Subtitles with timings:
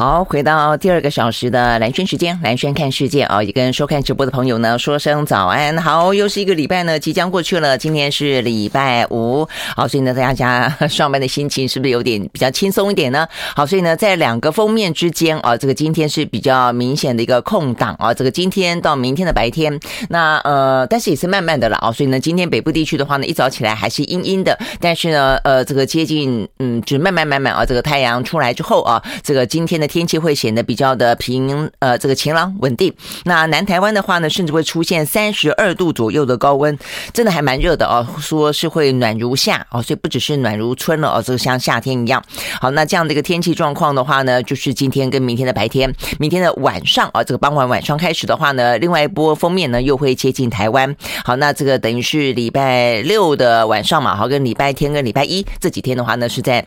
[0.00, 5.76] 好，回到第二个小时的蓝轩时间，蓝轩看世界啊，也跟收看直播的朋友呢说声早安。
[5.76, 7.76] 好，又是一个礼拜呢，即将过去了。
[7.76, 13.28] 今天是礼拜五，好，所以呢，大家上班的心情是不是有点比较轻松一点呢？
[13.54, 19.78] 好，所以呢，在两个封面之间啊，这个今天是比较明显的一个空档啊，这个今天到明天的白天，
[20.08, 29.89] 那呃，但是也是慢慢的了啊，所以呢，今天北部地区的话呢，一早起来还是阴阴的，但是呢，呃，这个接近嗯，就慢慢慢慢啊，这个太阳出来之后啊，这个今天的。
[29.90, 32.94] 天气会显得比较的平，呃，这个晴朗稳定。
[33.24, 36.78] 那南台湾的话呢，甚至会出现三十二度左右的高温，
[37.12, 38.06] 真的还蛮热的哦。
[38.20, 42.22] 说是会暖如夏哦，所以不只是暖如春了哦，这个像夏天一样。
[42.60, 50.94] 好，那这样的一个天气状况的话呢，就是今天跟明天的白天，明天的晚上啊，这个傍晚晚上开始的话呢，另外一波锋面呢又会接近台湾。
[51.24, 56.64] 好，那这个等于是礼拜六的晚上嘛，好，跟礼拜天跟礼拜一这几天的话呢，是在。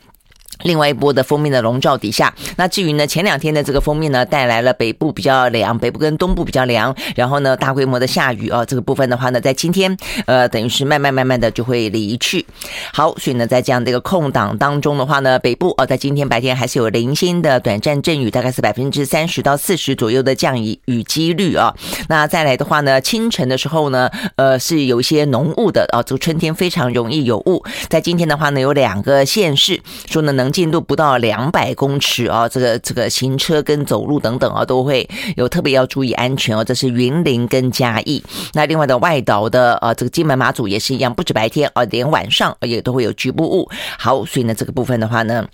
[0.61, 12.45] 另外一波的锋面的笼罩底下，那至于呢，前两天的这个锋面呢，带来了北部比较凉，北部跟东部比较凉，然后呢，大规模的下雨啊，这个部分的话呢，在今天，呃，等于是慢慢慢慢的就会离去。
[12.93, 21.73] 好，所以呢，在这样的一个空档当中的话呢，北部啊，在今天白天还是有零星的短暂阵雨，大概是百分之三十到四十左右的降雨雨几率啊。
[22.07, 27.63] 那再来的话呢，清晨的时候呢，呃，是有一些浓雾的啊，这个春天非常容易有雾。
[27.89, 30.42] 在今天的话呢，有两个县市说呢能。
[30.43, 36.63] 能进度不到两百公尺啊，这个这个行车跟走路等等啊，都会有特别要注意安全哦。
[36.63, 38.21] 这是云林跟嘉义，
[38.53, 43.69] 那另外的外岛的呃，这个金门马祖也是一样，不止白天啊，连晚上也都会有局部雾。
[43.97, 45.45] 好，所以呢，这个部分的话呢。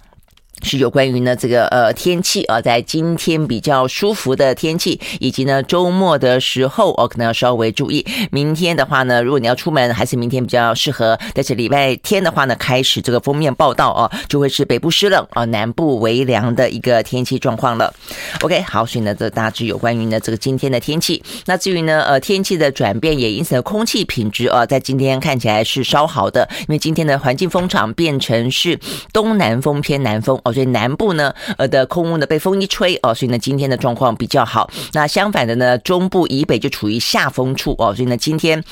[0.61, 8.05] 是有关于呢这个呃天气啊，在今天比较舒服的天气，以及呢周末的时候哦，可能要稍微注意。
[8.31, 11.17] 明天的话呢，如果你要出门，还是明天比较适合。
[11.33, 17.93] 但是礼拜天的话呢，开始这个封面报道哦， 就会是北部湿冷啊，南部微凉的一个天气状况了。
[18.41, 21.23] OK，好，所以呢，这大致有关于呢这个今天的天气。
[21.45, 28.77] 那至于呢呃天气的转变，也因此空气品质啊，在今天看起来是稍好的，因为今天的环境风场变成是
[29.13, 30.37] 东南风偏南风。
[30.53, 34.69] 所以南部呢，呃的空污呢被风一吹哦，所以呢今天的状况比较好。
[34.93, 38.63] 那相反的呢，中部以北就处于下风处哦，所以呢今天。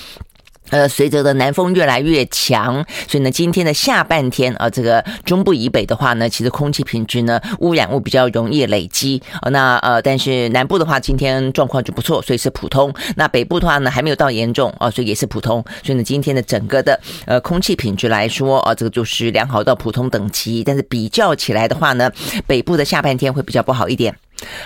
[0.69, 9.49] 呃，随着的南风越来越强，所以呢，今天的下半天啊，这个中部以北的话呢，其实空气品质呢，污染物比较容易累积啊。
[9.49, 12.93] 那呃，但是南部的话，今天状况就不错，所以是普通。
[13.15, 15.63] 那北部的话呢，还没有到严重啊，所以也是普通。
[15.83, 20.63] 所以呢，今天的整个的呃空气品质来说啊，这个就是良好到普通等级。
[20.63, 22.11] 但是比较起来的话呢，
[22.45, 24.13] 北部的下半天会比较不好一点。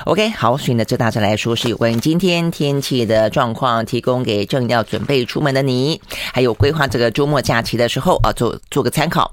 [0.05, 6.01] OK，好，所以呢，这大致来说是有关于今天天气的状况，提供给正要准备出门的你，
[6.33, 9.31] 还有规划这个周末假期的时候啊，做做个参考。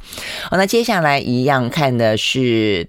[0.50, 2.88] 好，那接下来一样看的是。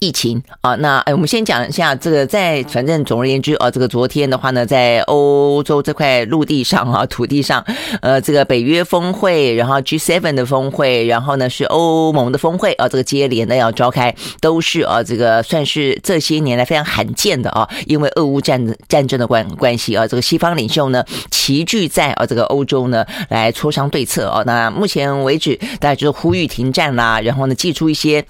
[0.00, 7.64] 疫情啊，那哎，我们先讲一下这个，在反正总而言之啊，这个昨天的话呢，在欧洲这块陆地上啊，土地上，
[8.02, 28.22] 呃，这个北约峰会，然后 G7 的峰会，然后呢是欧盟的峰会啊，这个接连的要召开，都是啊，这个算是这些年来非常罕见的啊，因为俄乌战战争的关关系啊，这个西方领袖呢齐聚在啊这个欧洲呢来磋商对策啊，那目前为止大家就是呼吁停战啦，然后呢祭出一些。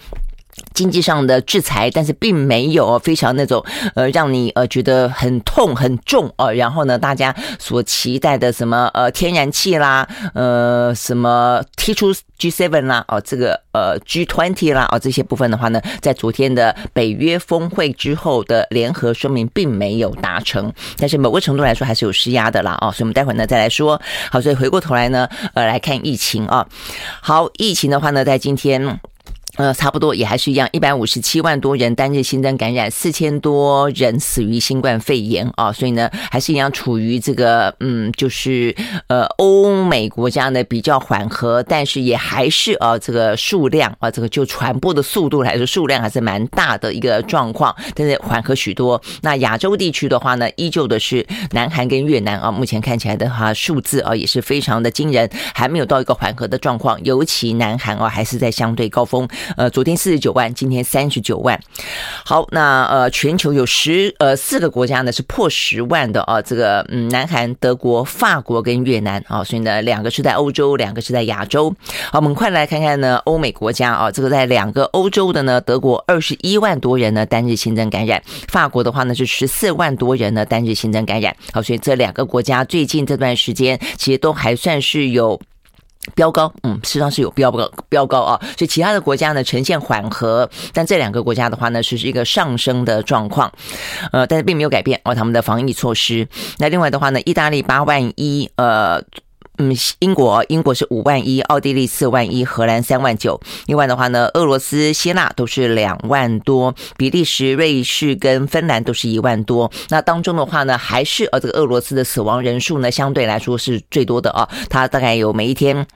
[0.72, 6.50] 经济上的制裁，但是并没有非常那种呃让你呃觉得很痛很重啊。
[6.50, 20.72] 然后呢，大家所期待的什么呃天然气啦，呃什么踢出 G7 啦，哦这个呃 G20 啦，哦这些部分的话呢，在昨天的北约峰会之后的联合声明并没有达成。
[20.98, 24.00] 但是某个程度来说还是有施压的啦，哦，所以我们待会呢再来说。
[24.31, 26.66] 好，所以回过头来呢，呃来看疫情啊。
[27.21, 29.00] 好，疫情的话呢，在今天。
[29.56, 38.75] 呃，差不多也还是一样，一百五十七万多人单日新增感染，四千多人死于新冠肺炎啊，所以呢，还是一样处于这个嗯，就是
[39.06, 49.00] 呃，欧美国家呢比较缓和，但是也还是啊，这个数量啊，这个就传播的速度来说，数量还是蛮大的一个状况，但是缓和许多。
[49.22, 59.28] 那亚洲地区的话呢，依旧的是南韩跟越南啊，目前看起来的话，数字啊也是非常的惊人，还没有到一个缓和的状况，尤其南韩啊还是在相对高峰。
[59.57, 61.59] 呃，昨天四十九万，今天三十九万。
[62.25, 66.41] 好，那呃，全球有十呃四个国家呢是破十万的啊。
[66.43, 71.75] 这个嗯，南韩、德国、法国跟越南啊，所以呢，两个是在欧洲，两个是在亚洲。
[72.11, 81.35] 好，我们快来看看呢，欧美国家啊，这个在两个欧洲的呢，德国二十一万多人呢单日新增感染，法国的话呢是十四万多人呢单日新增感染。
[81.53, 85.41] 好，所以这两个国家最近这段时间其实都还算是有。
[86.15, 93.53] 标高，嗯，实际上是有飙高标高啊，所以其他的国家呢呈现缓和，但这两个国家的话呢是一个上升的状况，
[94.12, 96.27] 呃，但是并没有改变哦他们的防疫措施。
[96.59, 99.03] 那另外的话呢，意大利八万一，呃。
[99.59, 103.41] 嗯，英国英国是五万一，奥地利四万一，荷兰三万九。
[103.66, 109.71] 另外的话呢，俄罗斯、希腊都是两万多，比利时、瑞士跟芬兰都是一万多。
[109.91, 115.86] 那当中的话呢，还是呃这个俄罗斯的死亡人数呢，相对来说是最多的啊，它大概有每一天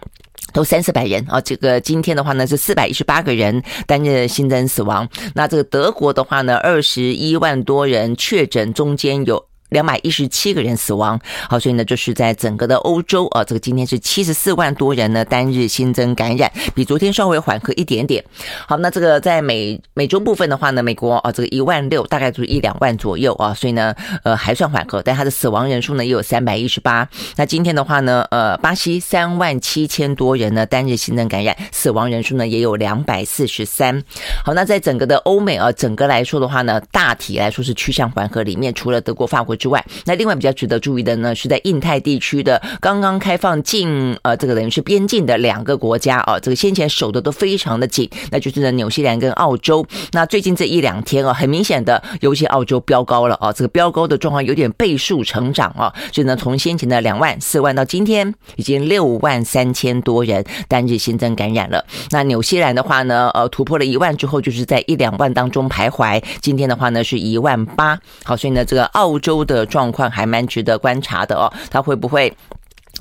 [0.52, 1.40] 都三四百人啊。
[1.40, 5.08] 这个今天的话呢是四百一十八个人单日新增死亡。
[5.34, 9.47] 那这个德国的话呢，二十一万多人确诊，中间有。
[9.70, 18.24] 两百一十七个人死亡，好，所以呢，就是在整个的欧洲啊，这个今天是七十四万多人呢单日新增感染，比昨天稍微缓和一点点。
[18.66, 27.06] 好，那这个在美美洲部分的话呢，美国啊，这个一万六，大概就是一两万左右啊，所以呢，呃，还算缓和，但它的死亡人数呢也有三百一十八。
[27.36, 34.02] 那今天的话呢，呃，巴西三万七千多人呢单日新增感染，死亡人数呢也有两百四十三。
[34.42, 39.57] 好，那在整个的欧美啊，整个来说的话呢，大体来说是趋向缓和，里面除了德国、法国。
[39.58, 49.84] 之外，那另外比较值得注意的呢，是在印太地区的刚刚开放境，呃，这个等于是边境的两个国家啊，这个先前守的都非常的紧，那就是呢纽西兰跟澳洲。
[50.12, 61.84] 那最近这一两天啊，很明显的，尤其澳洲飙高了啊，这个飙高的状况有点倍数成长啊，所以呢，从先前的两万四万到今天已经六万三千多人单日新增感染了。
[62.10, 67.98] 那纽西兰的话呢，呃，突破了一万之后，就是在一两万当中徘徊，今天的话呢是一万八。
[68.24, 69.38] 好，所以呢，这个澳洲。
[69.48, 72.32] 的状况还蛮值得观察的哦，他会不会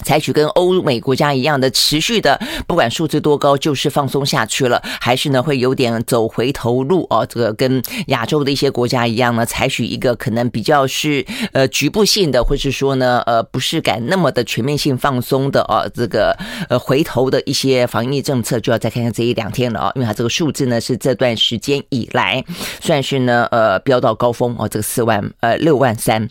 [0.04, 7.26] 采取跟欧美国家一样的持续的，不管数字多高，就是放松下去了，还是呢会有点走回头路哦？
[7.26, 16.38] 这个跟亚洲的一些国家一样呢，采取一个可能比较是呃局部性的，或是说呢呃不是敢那么的全面性放松的哦，这个
[16.70, 22.44] 呃回头的一些防疫政策，就要再看看这一两天了哦，因为它这个数字呢是这段时间以来
[22.80, 26.30] 算是呢呃飙到高峰哦，这个四万呃六万三。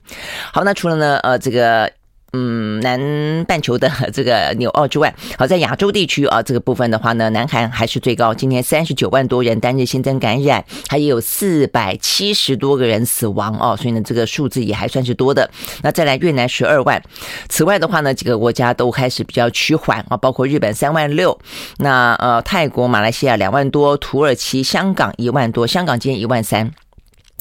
[0.53, 1.91] 好，那除了呢呃这个。
[2.37, 15.50] 嗯，南半球的这个纽澳之外，好，在亚洲地区啊，这个部分的话呢，南韩还是最高，今天三十九万多人单日新增感染，还有四百七十多个人死亡哦，所以呢，这个数字也还算是多的。
[15.83, 17.03] 那再来越南十二万，
[17.49, 21.39] 此外的话呢，几个国家都开始比较趋缓啊，包括日本三万六，
[21.79, 26.71] 那呃泰国、马来西亚两万多，土耳其、香港一万多，香港今天一万三。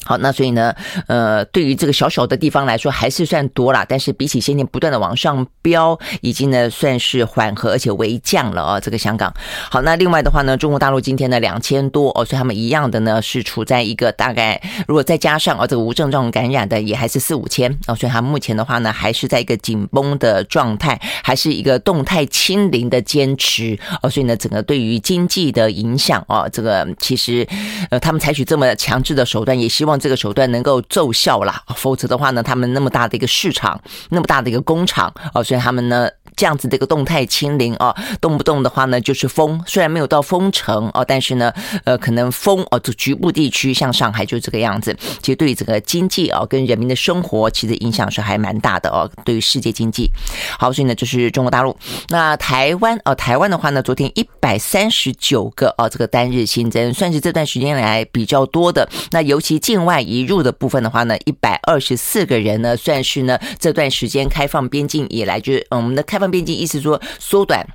[0.06, 0.72] 好，那所以呢，
[1.08, 3.84] 呃，对于这个小小的地方来说，还是算多啦。
[3.88, 8.80] 但是比起先前不断的往上飙，已经呢算是缓和而且微降了哦。
[8.80, 9.34] 这个香港，
[9.68, 24.08] 好，那另外的话呢，中国大陆今天呢两千多哦，所以他们一样的呢是处在一个大概，如果再加上哦这个无症状感染的也还是四五千哦，所以他目前的话呢还是在一个紧绷的状态，还是一个动态清零的坚持哦。
[24.08, 27.44] 所以呢，整个对于经济的影响哦，这个其实
[27.90, 29.95] 呃他们采取这么强制的手段，也希望。
[29.98, 36.08] 这个手段能够奏效啦，否则的话呢，他们那么大的一个市场，那么大的一个工厂啊，所以他们呢。
[36.36, 41.50] 这样子的一个动态清零啊，动不动的话呢就是封，虽然没有到封城哦，但是呢，
[41.84, 44.94] 呃，可能封哦，就局部地区像上海就这个样子。
[45.22, 49.10] 其实对于整个经济啊，跟人民的生活，其实影响是还蛮大的哦。
[49.24, 50.10] 对于世界经济，
[50.58, 51.74] 好，所以呢，就是中国大陆。
[52.10, 58.86] 那台湾哦，台湾的话呢，昨天一百三十九个哦，这个单日新增算是这段时间来比较多的。
[59.10, 66.25] 那尤其境外移入的部分的话呢，一百二十四个人呢，算是呢这段时间开放边境以来，就是我们的开放。
[66.30, 67.66] 边境意思说缩短，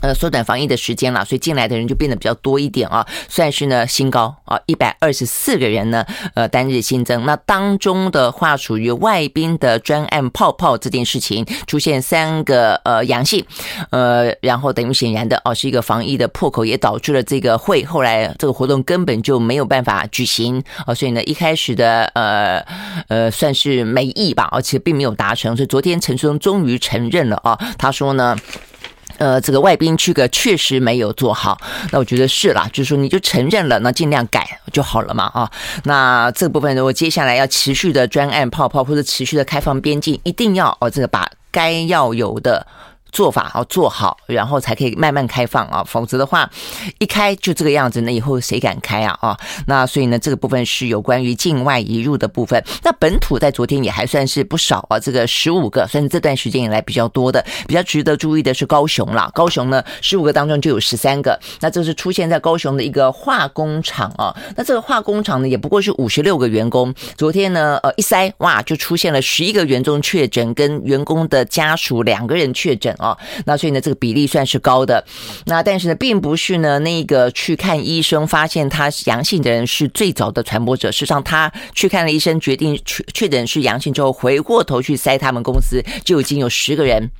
[0.00, 7.26] 呃，缩短防疫的时间了，所以进来的人就变得比较多一点啊，算是呢新高啊，一百二十四个人呢，呃，单日新增。
[7.26, 13.44] 那当中的话，属于外宾的专案泡泡这件事情出现三个呃阳性，
[13.90, 22.64] 呃，然后等于显然的哦，是一个防疫的破口，也导致了这个会后来这个活动根本就没有办法举行啊，所以呢，一开始的呃
[23.08, 28.36] 呃算是没意吧，而且并没有达成，所以昨天陈时中终于承认了啊，他说呢。
[29.18, 31.60] 呃，这个外宾区隔确实没有做好，
[31.92, 35.50] 那我觉得是啦，就是说你就承认了，那尽量改就好了嘛啊。
[35.84, 42.66] 那这部分如果接下来要持续的专案泡泡或者持续的开放边境，一定要哦，这个把该要有的。
[43.10, 46.48] 做法要做好，然后才可以慢慢开放啊，否则的话，
[46.98, 49.18] 一开就这个样子，那以后谁敢开啊？
[49.20, 52.62] 啊，那所以呢，这个部分是有关于境外移入的部分。
[52.82, 57.44] 那本土在昨天也还算是不少啊，这个十五个，算是这段时间以来比较多的。
[57.66, 64.34] 比较值得注意的是高雄啦，高雄呢十五个当中就有十三个，那这是出现在高雄的一个化工厂啊。
[64.56, 72.94] 那这个化工厂呢也不过是五十六个员工，昨天呢呃一筛哇就出现了十一个员工确诊，跟员工的家属两个人确诊。
[72.98, 73.16] 啊。
[73.46, 75.02] 那所以呢，这个比例算是高的。
[75.46, 80.92] 那但是呢，并不是呢那个去看医生发现他阳性的人是最早的传播者。
[80.92, 87.10] 实际上，他去看了医生，决定确确诊是阳性之后，回过头去塞他们公司，就已经有十个人。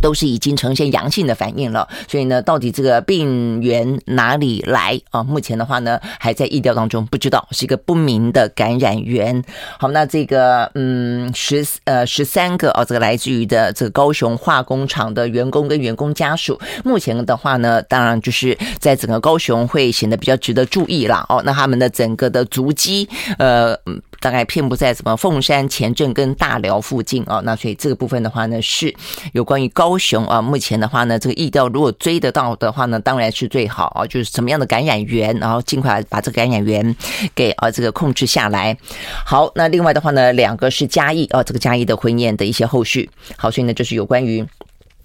[0.00, 5.22] 都是已经呈现阳性的反应了，所以呢，到底这个病源哪里来啊？
[5.22, 9.42] 目前的话呢，还在意料当中，不知道是一个不明的感染源。
[9.78, 21.42] 好，那这个嗯，十呃十三个啊，这个来自于的这个高雄化工厂的员工跟员工家属，目前的话呢，当然就是在整个高雄会显得比较值得注意了哦。
[21.44, 23.78] 那他们的整个的足迹，呃。
[24.20, 28.94] 大概遍布在什么凤山、前镇跟大寮附近啊，那所以这个部分的话呢，是
[29.32, 30.42] 有关于高雄啊。
[30.42, 34.06] 目前的话呢，这个疫调如果追得到的话呢，当然是最好啊。
[34.06, 36.96] 就是什么样的感染源，然后尽快把这个感染源
[37.34, 38.76] 给啊这个控制下来。
[39.24, 43.08] 好，那另外的话呢，两个是嘉义啊，这个嘉义的婚宴的一些后续。
[43.36, 44.44] 好，所以呢，就是有关于。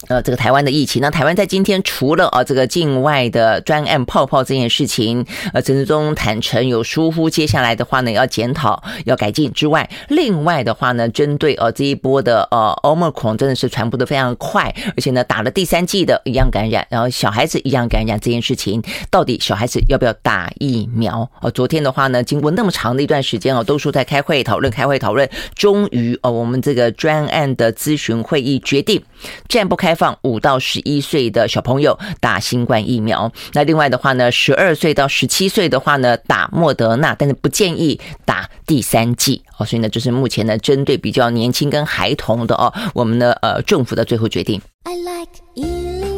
[0.10, 21.30] 呃，这个台湾的疫情，那台湾在今天除了啊这个境外的专案泡泡这件事情，呃，陈志忠坦诚有疏忽，接下来的话呢要检讨、要改进之外，另外的话呢，针对呃这一波的呃 Omicron 真的是传播的非常快，而且呢打了第三剂的一样感染，然后小孩子一样感染这件事情，到底小孩子要不要打疫苗？
[21.42, 29.02] 呃，昨天的话呢，经过那么长的一段时间哦，都说在开会讨论、开会讨论，终于呃我们这个专案的咨询会议决定
[29.48, 29.93] 暂不开。
[29.94, 39.64] 开放五到十一岁的小朋友打新冠疫苗，那另外的话呢，十二岁到十七岁的话呢，打莫德纳，但是不建议打第三剂哦。
[39.64, 44.60] 所以呢，就是目前呢，针对比较年轻跟孩童的哦，我们的呃政府的最后决定。
[44.86, 46.12] I like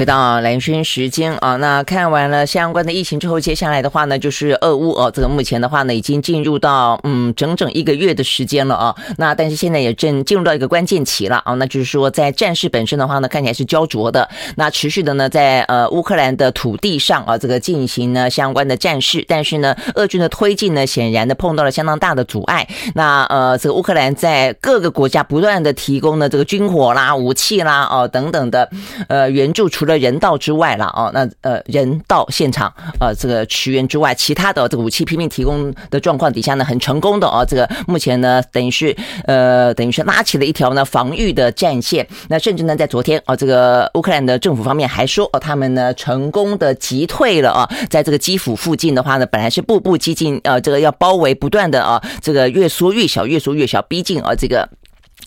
[0.00, 8.96] 回到蓝轩时间啊，那看完了相关的疫情之后，接下来的话呢，就是俄乌哦，这个目前的话呢，已经进入到嗯整整一个月的时间了啊。
[9.18, 14.26] 那但是现在也正进入到一个关键期了啊，那就是说在战事本身的话呢，看起来是焦灼的，
[14.56, 22.66] 那持续的呢在呃乌克兰的土地上啊，这个进行呢相关的战事，但是呢，俄军的推进呢，显然的碰到了相当大的阻碍。
[22.94, 28.66] 那呃，这个乌克兰在各个国家不断的提供呢这个军火啦、武器啦哦等等的
[29.06, 42.06] 呃援助，除了人道之外了哦，那呃人道现场呃这个驰援之外，其他的这个武器拼命提供的状况底下呢，很成功的哦，这个目前呢等于是呃等于是拉起了一条呢防御的战线。
[42.28, 54.68] 那甚至呢在昨天哦，这个乌克兰的政府方面还说哦，他们呢成功的击退了啊，在这个基辅附近的话呢，本来是步步激进呃这个要包围不断的啊，这个越缩越小，越缩越小，逼近啊这个。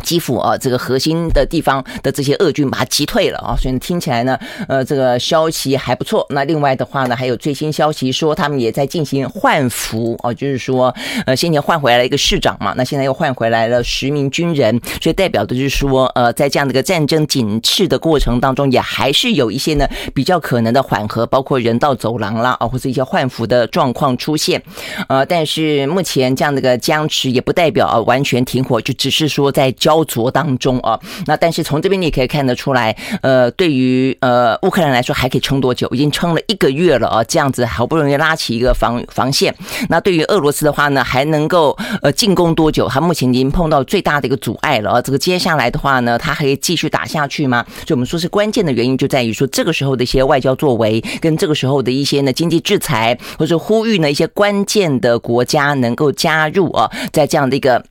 [0.04, 6.26] 基辅啊，这个核心的地方的这些俄军把它击退了啊，所以听起来呢，呃，这个消息还不错。
[6.30, 10.94] 那另外的话呢，还有最新消息说，他们也在进行换俘啊，就是说，
[11.26, 24.62] 呃，先前换回来了一个市长嘛，那现在又换回来了十名军人，所以代表的就是说，呃，在这样的一个战争紧迫的过程当中，也还是有一些呢比较可能的缓和，包括人道走廊啦啊，或者一些换俘的状况出现。
[25.08, 29.72] 呃，但是目前这样的一个僵持也不代表完全停火，就只是说在。
[29.84, 35.90] 焦灼当中啊，那但是从这边你也可以看得出来，呃，对于呃乌克兰来说还可以撑多久？
[35.92, 39.54] 已经撑了一个月了啊，这样子好不容易拉起一个防防线。
[39.90, 42.88] 那对于俄罗斯的话呢，还能够呃进攻多久？
[42.88, 45.02] 他目前已经碰到最大的一个阻碍了啊。
[45.02, 47.66] 这个接下来的话呢，他还可以继续打下去吗？
[47.86, 57.84] 所以我们说是关键的原因就在于说，这个时候的一些外交作为，跟这个时候的一些呢经济制裁，或者呼吁呢一些关键的国家能够加入啊，在这样的一个。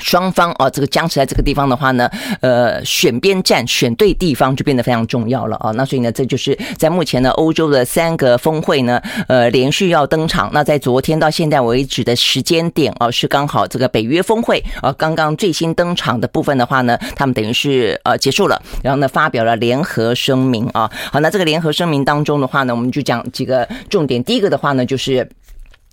[0.00, 2.10] 双方啊，这个僵持在这个地方的话呢，
[2.40, 5.70] 呃，选边站，选对地方就变得非常重要了啊。
[5.72, 10.50] 那所以呢，这就是在目前呢，欧洲的三个峰会呢，呃，连续要登场。
[10.52, 20.90] 那在昨天到现在为止的时间点啊，是刚好这个北约峰会啊，刚刚最新登场的部分的话呢，他们等于是呃结束了，然后呢发表了联合声明啊。
[21.10, 24.22] 好，那这个联合声明当中的话呢，我们就讲几个重点。
[24.22, 25.28] 第一个的话呢，就是。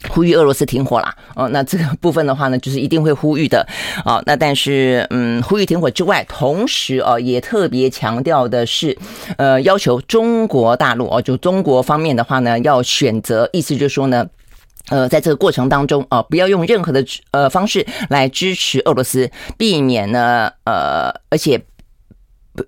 [0.09, 3.65] 呼吁俄罗斯停火啦，哦，那这个部分的话呢，就是一定会呼吁的，
[4.05, 8.97] 哦，那但是，嗯，呼吁停火之外，同时哦，也特别强调的是，
[9.37, 14.27] 呃，要求中国大陆哦，就中国方面的话呢，要选择，意思就是说呢，
[14.89, 21.61] 呃，在这个过程当中啊，不要用任何的呃方式来支持俄罗斯，避免呢，呃，而且。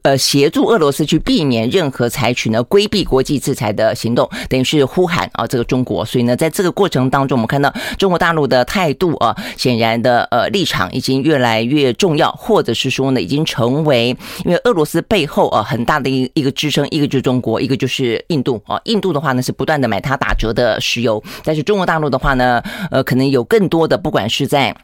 [0.02, 6.04] 呃，协助俄罗斯去避免任何采取呢规避国际制裁的行动，等于是呼喊啊这个中国。
[6.04, 18.82] 所以呢，在这个过程当中，我们看到中国大陆的态度啊，显然的呃立场已经越来越重要，或者是说呢，已经成为因为俄罗斯背后啊很大的一一个支撑，一个就是中国，一个就是印度啊。
[18.86, 24.76] 印度的话呢是不断的买它打折的石油，但是中国大陆的话呢，呃，可能有更多的不管是在。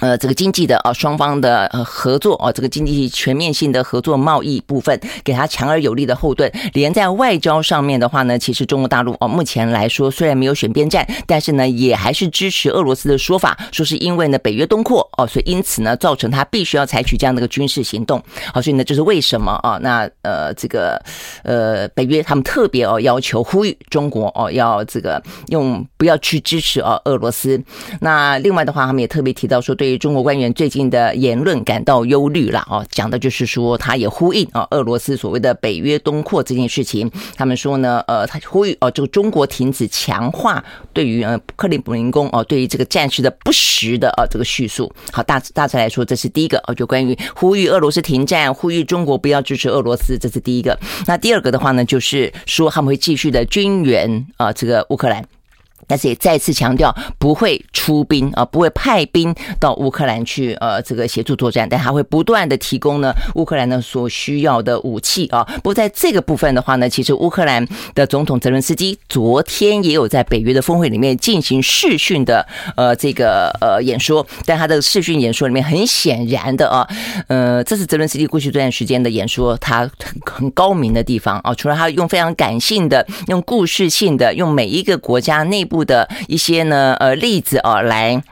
[0.00, 6.50] 呃，这个经济的啊，双方的合作啊，这个经济全面性的合作贸易部分，给他强而有力的后盾。
[6.72, 18.20] 连在外交上面的话呢，其实中国大陆哦，目前来说虽然没有选边站，但是呢，也还是支持俄罗斯的说法，说是因为呢北约东扩哦，所以因此呢，造成他必须要采取这样的一个军事行动。
[18.52, 19.78] 好，所以呢，就是为什么啊？
[19.82, 21.00] 那呃，这个
[21.44, 27.62] 呃，北约他们特别哦要求呼吁中国哦，要这个用不要去支持哦俄罗斯。
[28.00, 29.76] 那另外的话，他们也特别提到说。
[29.82, 37.10] 对于中国官员最近的言论感到忧虑了哦，讲的就是说，他也呼应啊，俄罗斯所谓的北约东扩这件事情。
[37.34, 44.88] 他们说呢，呃，他呼吁哦，这个中国停止强化对于呃克里姆林宫哦，对于这个战事的不实的呃这个叙述。
[45.10, 50.78] 好，大大致来说，这是第一个哦，就关于呼吁俄罗斯停战，呼吁中国不要支持俄罗斯，这是第一个。
[51.08, 55.26] 那第二个的话呢，就是说他们会继续的军援啊，这个乌克兰。
[55.92, 65.44] 但是也再次强调不会出兵啊，不会派兵到乌克兰去呃这个协助作战，但还会不断的提供呢乌克兰呢所需要的武器啊。
[65.56, 76.88] 不过在这个部分的话呢，其实乌克兰的总统泽伦斯基昨天也有在北约的峰会里面进行视讯的呃这个呃演说，但他的视讯演说里面很显然的啊，
[77.28, 88.22] 呃这是泽伦斯基过去这段时间的演说，他很很高明的地方啊，除了他用非常感性的、用故事性的、用每一个国家内部的一些呢，呃，例子哦，来。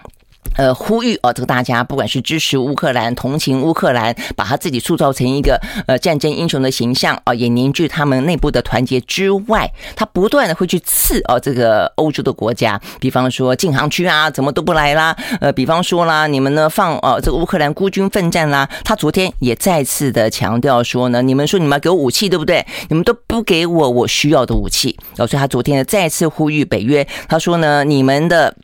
[0.57, 22.67] 呃，呼吁啊，这个大家不管是支持乌克兰、同情乌克兰，把他自己塑造成一个呃战争英雄的形象啊，也凝聚他们内部的团结之外，他不断的会去刺啊这个欧洲的国家，比方说禁航区啊，怎么都不来啦，呃，比方说啦，你们呢放啊这个乌克兰孤军奋战啦，他昨天也再次的强调说呢，你们说你们要给我武器对不对？
[22.89, 28.55] 你们都不给我我需要的武器，所以他昨天呢再次呼吁北约，他说呢，你们的。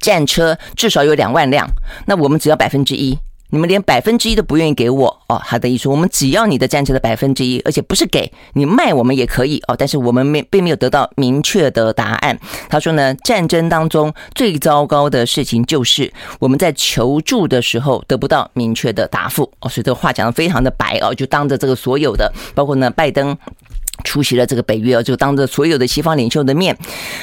[0.00, 1.68] 战车至少有两万辆，
[2.06, 3.18] 那我们只要百分之一，
[3.50, 5.40] 你们连百分之一都不愿意给我哦。
[5.44, 9.76] 他的意思，我们只要你的战车的百分之一，而且不是给你卖我们也可以哦。
[9.76, 12.38] 但是我们没并没有得到明确的答案。
[12.68, 19.68] 他说呢，战争当中最糟糕的事情就是我们在求助的时候得不到明确的答复哦。
[19.68, 23.36] 所以这个话讲得非常的白哦，就当着这个所有的，包括呢拜登。
[24.02, 26.76] 出席了这个北约，就当着所有的西方领袖的面，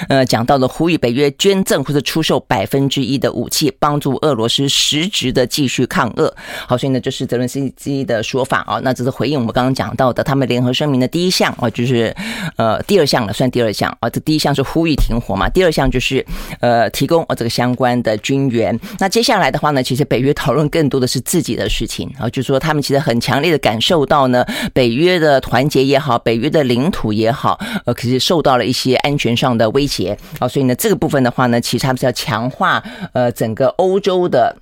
[0.09, 6.33] 呃，讲到了呼吁北约捐赠或者出售百分之一的武器，帮助俄罗斯实质的继续抗俄。
[6.67, 8.79] 好，所以呢，这是泽伦斯基的说法啊。
[8.83, 12.15] 那这是回应我们刚刚讲到的他们联合声明的第一项啊，就是
[12.57, 14.09] 呃第二项了，算第二项啊。
[14.09, 16.23] 这第一项是呼吁停火嘛，第二项就是
[16.59, 18.77] 呃提供啊这个相关的军援。
[18.99, 26.66] 那接下来的话呢，其实北约讨论更多的是自己的事情啊，就是说他们其实很强烈的感受到呢，北约的团结也好，北约的。
[26.67, 34.55] 领土也好，呃，可是受到了一些安全上的威胁啊，所以呢，这个部分的话呢，其实他们是要强化呃整个欧洲的。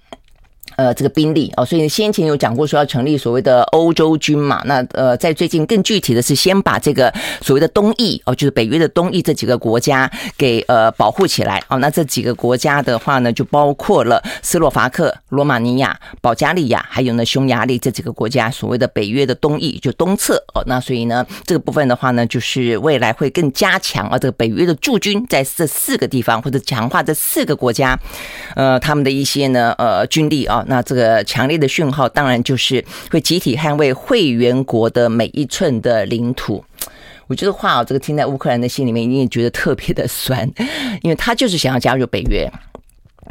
[0.76, 11.78] 呃，这个兵力哦，所以先前有讲过说要成立所谓的欧洲军嘛，那呃，在最近更具体的是先把这个所谓的东翼哦，就是北约的东翼这几个国家给呃保护起来哦。
[11.80, 20.62] 那这几个国家的话呢，就包括了斯洛伐克、罗马尼亚、保加利亚，还有呢匈牙利这几个国家，所谓的北约的东翼就东侧哦。
[20.68, 27.98] 那所以呢，这个部分的话呢，就是未来会更加强啊，这个北约的驻军在这四个地方或者强化这四个国家，
[28.56, 30.64] 呃，他们的一些呢呃军力啊。
[30.66, 36.64] 那这个强烈的讯号，当然就是会集体捍卫会员国的每一寸的领土。
[37.28, 40.48] 我觉得话哦，这个听在乌克兰的心里面，一定觉得特别的酸，
[41.02, 42.52] 因为他就是想要加入北约，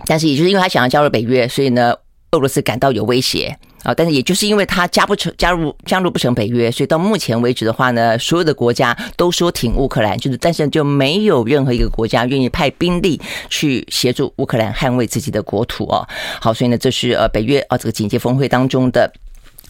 [0.06, 1.94] 但是也就是因为他想要加入北约，所以呢，
[2.32, 3.56] 俄罗斯感到有威胁。
[3.84, 16.04] 啊，但是也就是因为他加不成加入加入不成北约，所以到目前为止的话呢，所有的国家都说挺乌克兰，就是但是就没有任何一个国家愿意派兵力去协助乌克兰捍卫自己的国土哦。
[16.40, 19.12] 好，所以呢，这是呃北约啊这个紧急峰会当中的。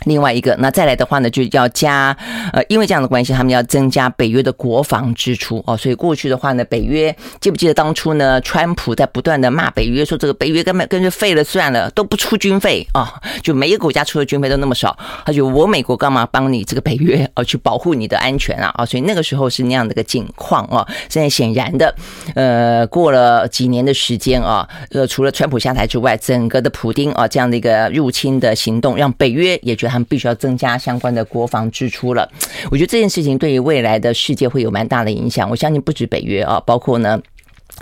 [0.04, 2.16] 另外一个，那再来的话呢，就要加，
[2.52, 5.76] 呃，因为这样的关系，他们要增加北约的国防支出哦。
[5.76, 18.86] 所以过去的话呢，北约记不记得当初呢，川普在不断的骂北约，说这个北约根本跟着废了算了，都不出军费啊、就每一个国家出的军费都那么少，他就我美国干嘛帮你这个北约哦，去保护你的安全啊啊、哦？
[18.86, 20.86] 所以那个时候是那样的一个境况哦。
[21.08, 21.94] 现在显然的，
[22.34, 29.93] 呃，过了几年的时间啊，呃，除了川普下台之外，整个的普丁啊这样的一个入侵的行动，让北约也觉得。
[29.94, 32.28] 他们必须要增加相关的国防支出了。
[32.68, 35.48] 我觉得这件事情对于未来的世界会有蛮大的影响。
[35.48, 37.20] 我相信不止北约啊，包括呢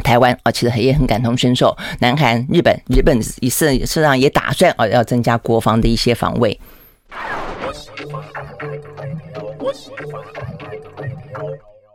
[0.05, 1.75] 台湾啊，其实也很感同身受。
[2.01, 6.61] 南韩、日本、日本也是实际上也打算啊要增加国防的一些防卫。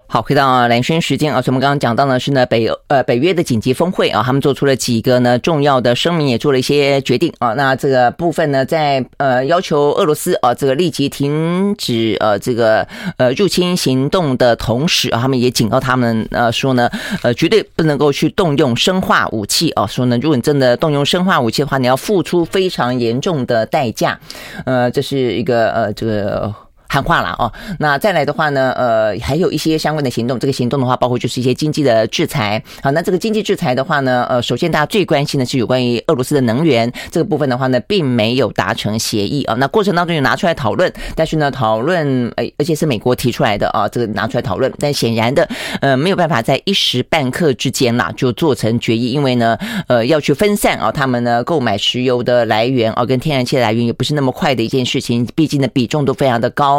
[0.10, 7.54] 好，回到蓝轩时间啊，所以我们刚刚讲到呢是呢北呃北约的紧急峰会啊，他们做出了几个呢重要的声明，也做了一些决定啊。
[7.56, 16.90] 那这个部分呢，在呃要求俄罗斯啊这个立即停止呃这个呃入侵行动的同时啊，他们也警告他们呃说呢
[17.22, 24.18] 呃绝对不能够去动用生化武器啊，说呢如果你真的动用生化武器的话，你要付出非常严重的代价。
[24.66, 26.56] 呃，这是一个呃这个。
[26.88, 30.40] 喊话了哦，那再来的话呢，呃，还有一些相关的行动。
[30.40, 32.62] 这个行动的话，包括就是一些经济的制裁。
[32.82, 39.56] 好，那这个经济制裁的话呢，呃，首先大家最关心的是有关于俄罗斯的能源这个部分的话呢，并没有达成协议啊。
[39.56, 45.48] 那过程当中有拿出来讨论，但是呢，讨论呃，而且是美国提出来的啊，这个拿出来讨论，但显然的，
[45.82, 56.77] 呃，没有办法在一时半刻之间啦就做成决议，因为呢，呃，要去分散啊，他们呢购买石油的来源啊，跟天然气来源也不是那么快的一件事情，毕竟呢比重都非常的高。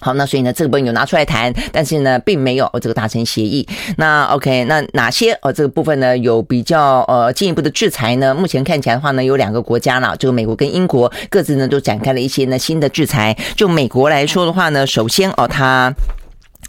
[0.00, 3.66] 好，那所以呢，这个部分有拿出来谈，但是呢，并没有哦这个达成协议。
[3.96, 8.34] 那 OK，那哪些哦这个部分呢有比较呃进一步的制裁呢？
[8.34, 13.36] 目前看起来的话呢，有两个国家了，这个美国跟英国各自呢都展开了一些呢新的制裁。
[13.56, 15.92] 就美国来说的话呢，首先哦，它。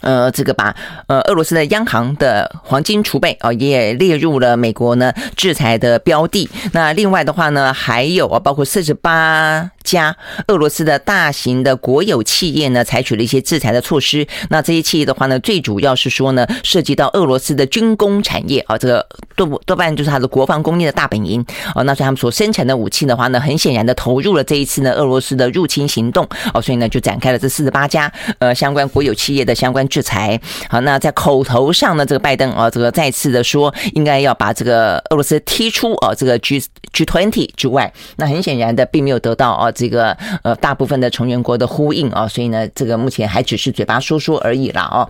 [0.02, 0.74] 呃，这个把
[1.08, 6.48] 呃俄罗斯的央行的黄金储备啊也列入了美国呢制裁的标的。
[6.72, 10.16] 那另外的话呢，还有啊，包括四十八家
[10.46, 14.26] 俄罗斯的大型的国有企业呢，采取了一些制裁的措施。
[14.48, 21.82] 那这些企业的话呢，最主要是说呢，涉及到俄罗斯的军工产业啊，这个多多半就是它的国防工业的大本营啊。
[21.82, 29.80] 那所以他们所生产的武器的话呢，很显然的投入了这一次呢俄罗斯的入侵行动哦，所以呢就展开了这四十八家呃相关国有企业的相关。
[29.90, 36.62] 制裁好，那在口头上呢，这个拜登啊，这个再次的说，应该要把这个俄罗斯踢出啊，这个 G
[36.92, 45.08] G twenty 之外，那很显然的，并没有得到啊，这个呃大部分的成员国的呼应啊，所以呢，这个目前还只是嘴巴说说而已了啊。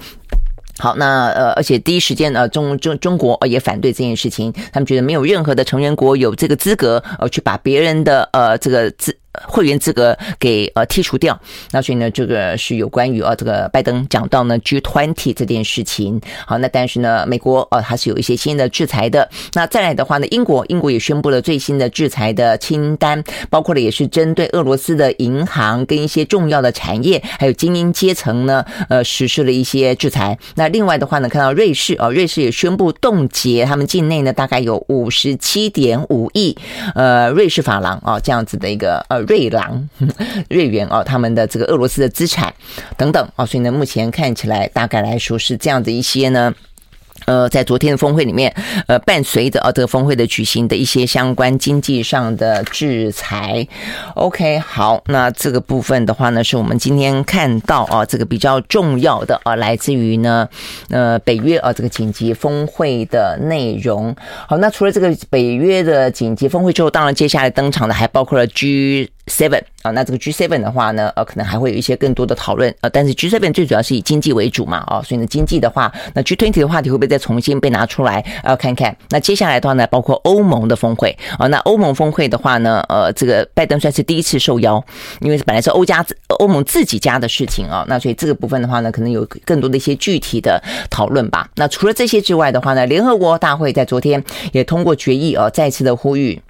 [0.79, 9.16] 好，那呃，而且第一时间呢，中中中国也反对这件事情，他们觉得没有任何的成员国有这个资格呃去把别人的呃这个资。
[9.46, 11.38] 会员资格给呃剔除掉，
[11.72, 16.20] 那所以呢，这个是有关于呃这个拜登讲到呢 G20 这件事情。
[16.46, 19.29] 好，那但是呢，美国呃还是有一些新的制裁的。
[19.55, 30.38] 那再来的话呢，英国英国也宣布了最新的制裁的清单，包括了也是针对俄罗斯的银行跟一些重要的产业，还有精英阶层呢，呃实施了一些制裁。
[30.57, 36.57] 那另外的话呢，看到瑞士啊，瑞士也宣布冻结他们境内呢大概有五十七点五亿
[36.94, 39.20] 呃瑞士法郎啊这样子的一个呃。
[39.31, 39.88] 瑞郎、
[40.51, 42.53] 瑞元哦，他们的这个俄罗斯的资产
[42.97, 46.53] 等等哦，所以呢，目前看起来大概来说是这样的一些呢。
[47.27, 48.53] 呃，在昨天的峰会里面，
[48.88, 53.64] 呃，伴随着啊这个峰会的举行的一些相关经济上的制裁。
[54.14, 60.49] OK，好，那这个部分的话呢，是我们今天看到啊这个比较重要的啊，来自于呢
[60.88, 64.16] 呃北约啊这个紧急峰会的内容。
[64.49, 69.11] 好，那除了这个北约的紧急峰会之后，当然接下来登场的还包括了 G。
[69.31, 78.95] Seven 啊，那这个 G Seven 的话呢，呃，可能还会有一些更多的讨论，呃，但是 G Seven 最主要是以经济为主嘛，哦，所以呢，经济的话，那 G Twenty 的话题会不会再重新被拿出来，要看看。
[79.11, 84.85] 那接下来的话呢，包括欧盟的峰会啊，那欧盟峰会的话呢，呃，这个拜登算是第一次受邀，
[85.21, 86.05] 因为本来是欧家
[86.38, 91.49] 欧盟自己家的事情啊，那所以这个部分的话呢，可能有更多的一些具体的讨论吧。
[91.57, 96.40] 那除了这些之外的话呢，联合国大会在昨天也通过决议啊，再次的呼吁。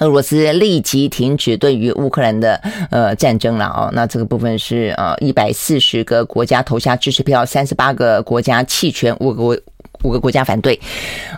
[0.00, 2.60] 俄罗斯立即停止对于乌克兰的
[2.90, 9.62] 呃战争了哦，那这个部分是呃一百四十个国家投下支持票，三十八个国家弃权，五个
[10.02, 10.78] 五个国家反对。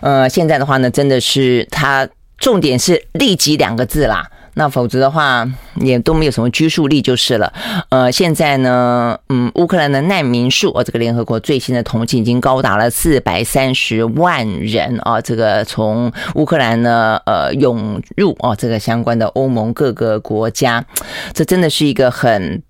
[0.01, 4.27] 呃，现在的话呢，真的是它重点是立即两个字啦。
[4.55, 7.51] 那否则的话，也都没有什么拘束力就是了。
[7.89, 15.19] 呃，现在呢，嗯，乌克兰的难民数，哦，这个联合国最新的统计已经高达了四百三十万人啊。
[15.19, 20.85] 这个从乌克兰呢，呃，涌入哦，这个相关的欧盟各个国家，
[21.33, 22.61] 这真的是一个很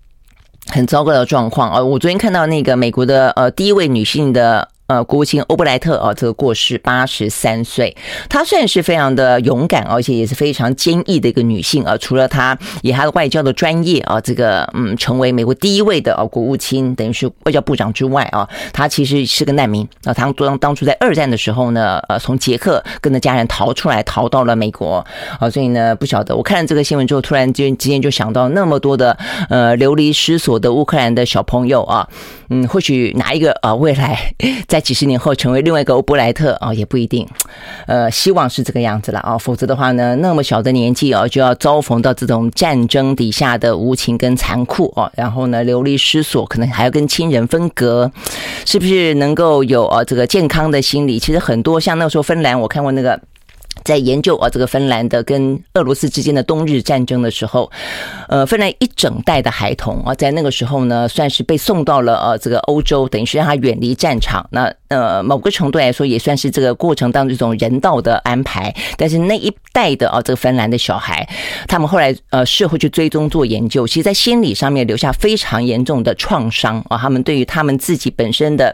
[0.68, 1.82] 很糟糕的状况啊。
[1.82, 4.68] 我昨天看到那个美国的呃第一位女性的。
[4.86, 7.96] 呃，国务卿欧布莱特啊，这个过世八十三岁，
[8.28, 11.96] 她算是非常的勇敢，而且也是非常坚毅的一个女性啊。
[11.96, 20.12] 除了她以她的外交的专业啊，这个嗯，成为美国第一位的啊国务卿，等于是外交部长之外啊，她其实是个难民啊。
[20.12, 25.02] 她当当初在二战的时候呢，呃，从捷克跟着家人逃出来，逃到了美国
[25.40, 25.48] 啊。
[25.48, 29.16] 所以呢，不晓得我看了这个新闻之后，突然间之间就想到那么多的
[29.48, 32.06] 呃流离失所的乌克兰的小朋友啊。
[32.48, 34.18] 嗯，或许哪一个呃未来
[34.68, 37.26] 在几十年后成为另外一个欧布莱特啊，也不一定。
[37.86, 48.10] 呃，希望是这个样子了啊，否则的话呢，那么小的年纪啊，就要遭逢到这种战争底下的无情跟残酷啊，然后呢，流离失所，可能还要跟亲人分隔，
[48.64, 51.18] 是不是能够有啊这个健康的心理？
[51.18, 53.20] 其实很多像那时候芬兰，我看过那个。
[53.84, 57.70] 在研究啊，这个芬兰的跟俄罗斯之间的冬日战争的时候，
[58.28, 64.44] 呃，芬兰一整代的孩童啊，在那个时候呢，算是被送到了呃这个欧洲，等于是让他远离战场。
[64.50, 68.74] 那呃，某个程度来说，也算是这个过程当中一种人道的安排。
[68.96, 71.28] 但是那一代的啊，这个芬兰的小孩，
[71.66, 76.96] 他们后来呃事后去追踪做研究，其实，在心理上面留下非常严重的创伤啊。
[76.96, 78.72] 他们对于他们自己本身的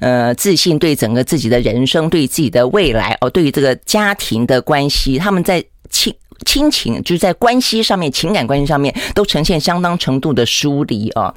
[0.00, 4.40] 呃自信，对整个自己的人生，对自己的未来哦，对于这个家庭。
[4.46, 6.12] 的关系，他们在亲
[6.46, 11.32] 亲情，就是在关系上面，情感关系上面都呈现相当程度的疏离啊，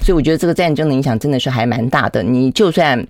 [0.00, 2.22] 所以我觉得这个战争的影响真的是还蛮大的。
[2.22, 3.06] 你就算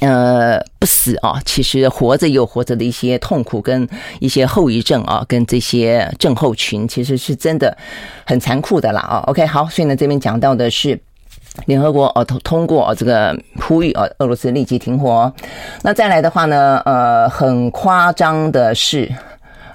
[0.00, 7.76] 呃不死啊，其实活着有活着的一些痛苦跟一些后遗症啊，跟这些症候群，其实是真的
[8.24, 9.24] 很残酷的啦啊。
[9.26, 10.98] OK，好，所以呢这边讲到的是。
[11.66, 15.30] 联合国哦通通过哦这个呼吁哦俄罗斯立即停火。
[15.82, 19.10] 那再来的话呢，呃，很夸张的是，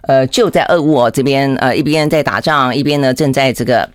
[0.04, 3.88] 呃，就在俄乌哦这边呃一边在打仗，一边呢正在这个。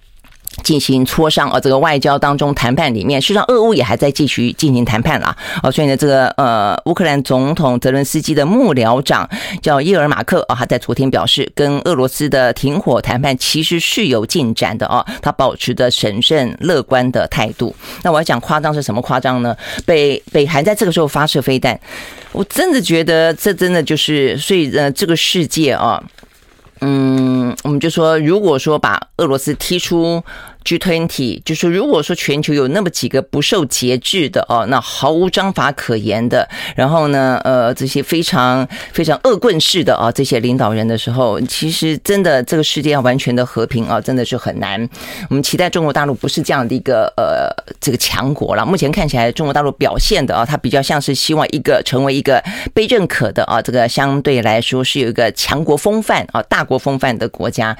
[0.62, 5.34] 进行磋商啊，这个外交当中谈判里面，事实上俄乌也还在继续进行谈判啦。
[5.62, 9.28] 哦，所以呢，这个呃，乌克兰总统泽伦斯基的幕僚长
[9.62, 17.74] 叫叶尔马克啊，他在昨天表示，跟俄罗斯的停火谈判其实是有进展的啊，他保持着审慎乐观的态度。
[18.02, 19.56] 那我要讲夸张是什么夸张呢？
[19.86, 21.78] 北北韩在这个时候发射飞弹，
[22.32, 26.02] 我真的觉得这真的就是，所以呃，这个世界啊，
[26.80, 30.22] 嗯，我们就说，如果说把俄罗斯踢出。
[30.64, 44.88] G20 就是如果说全球有那么几个不受节制的哦，那毫无章法可言的，然后呢，呃，这些非常非常恶棍式的啊，这些领导人的时候，其实真的这个世界要完全的和平啊，真的是很难。
[45.28, 47.48] 我们期待中国大陆不是这样的一个呃
[47.80, 48.64] 这个强国了。
[48.64, 52.42] 目前看起来，中国大陆表现的啊，它比较像是希望一个成为一个
[52.74, 57.76] 被认可的啊，这个相对来说是有一个强国风范啊、大国风范的国家，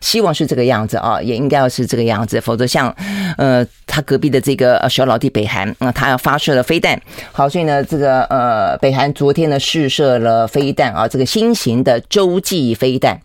[0.00, 2.25] 希望是这个样子啊，也应该要是这个样子。
[2.26, 2.92] 样子，否则像，
[3.38, 13.20] 呃，他隔壁的这个小老弟北韩，那他要发射了飞弹，好，所以呢，这个呃，北韩昨天呢试射了飞弹啊，这个新型的洲际飞弹。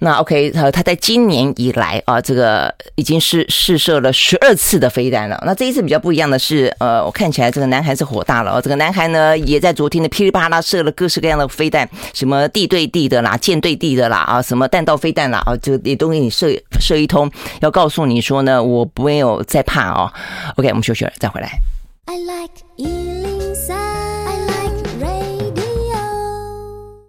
[0.00, 5.40] 那 OK，他他在今年以来啊，这个已经是试射了十二次的飞弹了。
[5.46, 8.60] 那这一次比较不一样的是，呃，我看起来这个南韩是火大了。
[8.60, 16.48] 这个南韩呢，也在昨天的噼里啪啦射了各式各样的飞弹，什么地对地的啦，舰对地的啦，啊，什么弹道飞弹啦，啊，就也都给你射
[16.80, 20.12] 射一通，要告诉你你说呢，我没有再怕哦。
[20.56, 21.58] OK，我们休息了，再回来。
[22.06, 22.54] I like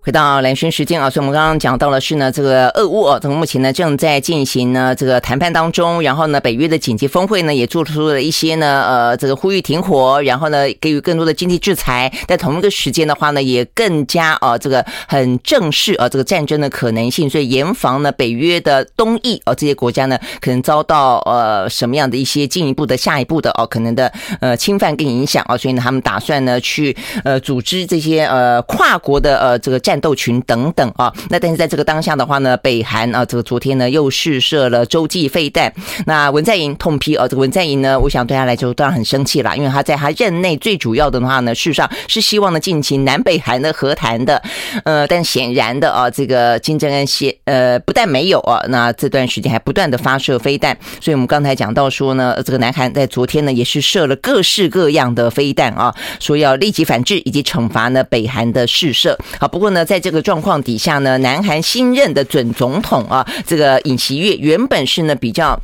[0.06, 29.95] 回到兰萱时间啊，所以我们刚刚讲到的是呢，这个俄乌啊，从目前呢正在进行呢这个谈判当中，然后呢北约的紧急峰会呢也做出了一些呢呃这个呼吁停火，然后呢给予更多的经济制裁，在同一个时间的话呢也更加啊这个很正视啊这个战争的可能性，所以严防呢北约的东翼啊这些国家呢可能遭到呃什么样的一些进一步的下一步的哦可能的呃侵犯跟影响啊，所以呢他们打算呢去呃组织这些呃跨国的呃这个战。
[29.96, 35.74] 战斗群等等啊，那但是在这个当下的话呢，北韩啊，这个昨天呢又试射了洲际飞弹。
[36.06, 44.42] 那文在寅痛批啊，这个文在寅呢，我想对他来说当然很生气了，因为他在他任内最主要的话呢，事实上是希望呢进行南北韩的和谈的。
[44.84, 50.78] 呃，但显然的啊，这个金正恩先呃不但没有啊，那这段时间还不断的发射飞弹。
[51.00, 59.18] 所以我们刚才讲到说呢，这个南韩在昨天呢也是射了各式各样的飞弹啊，说要立即反制以及惩罚呢北韩的试射。
[59.40, 59.85] 好，不过呢。
[59.86, 65.58] 在这个状况底下呢，南韩新任的准总统啊，这个尹锡悦原本是呢比较。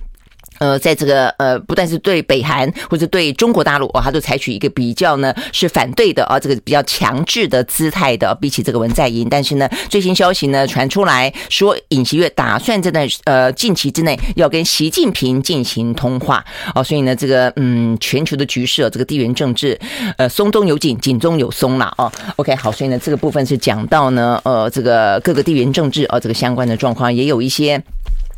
[0.61, 9.27] 呃，在这个呃，不但是对北韩或者对中国大陆哦，他都采取一个比较呢是反对的啊，这个比较强制的姿态的，比起这个文在寅。
[9.27, 16.45] 但是呢，最新消息呢传出来说，尹锡悦打算在那呃近期之内要跟习近平进行通话
[16.75, 19.79] 哦，所以呢，这个嗯，全球的局势，这个地缘政治
[20.17, 22.11] 呃松中有紧，紧中有松了哦。
[22.35, 27.81] OK，好，所以呢，这个部分是讲到呢呃这个各个地缘政治啊这个相关的状况，也有一些。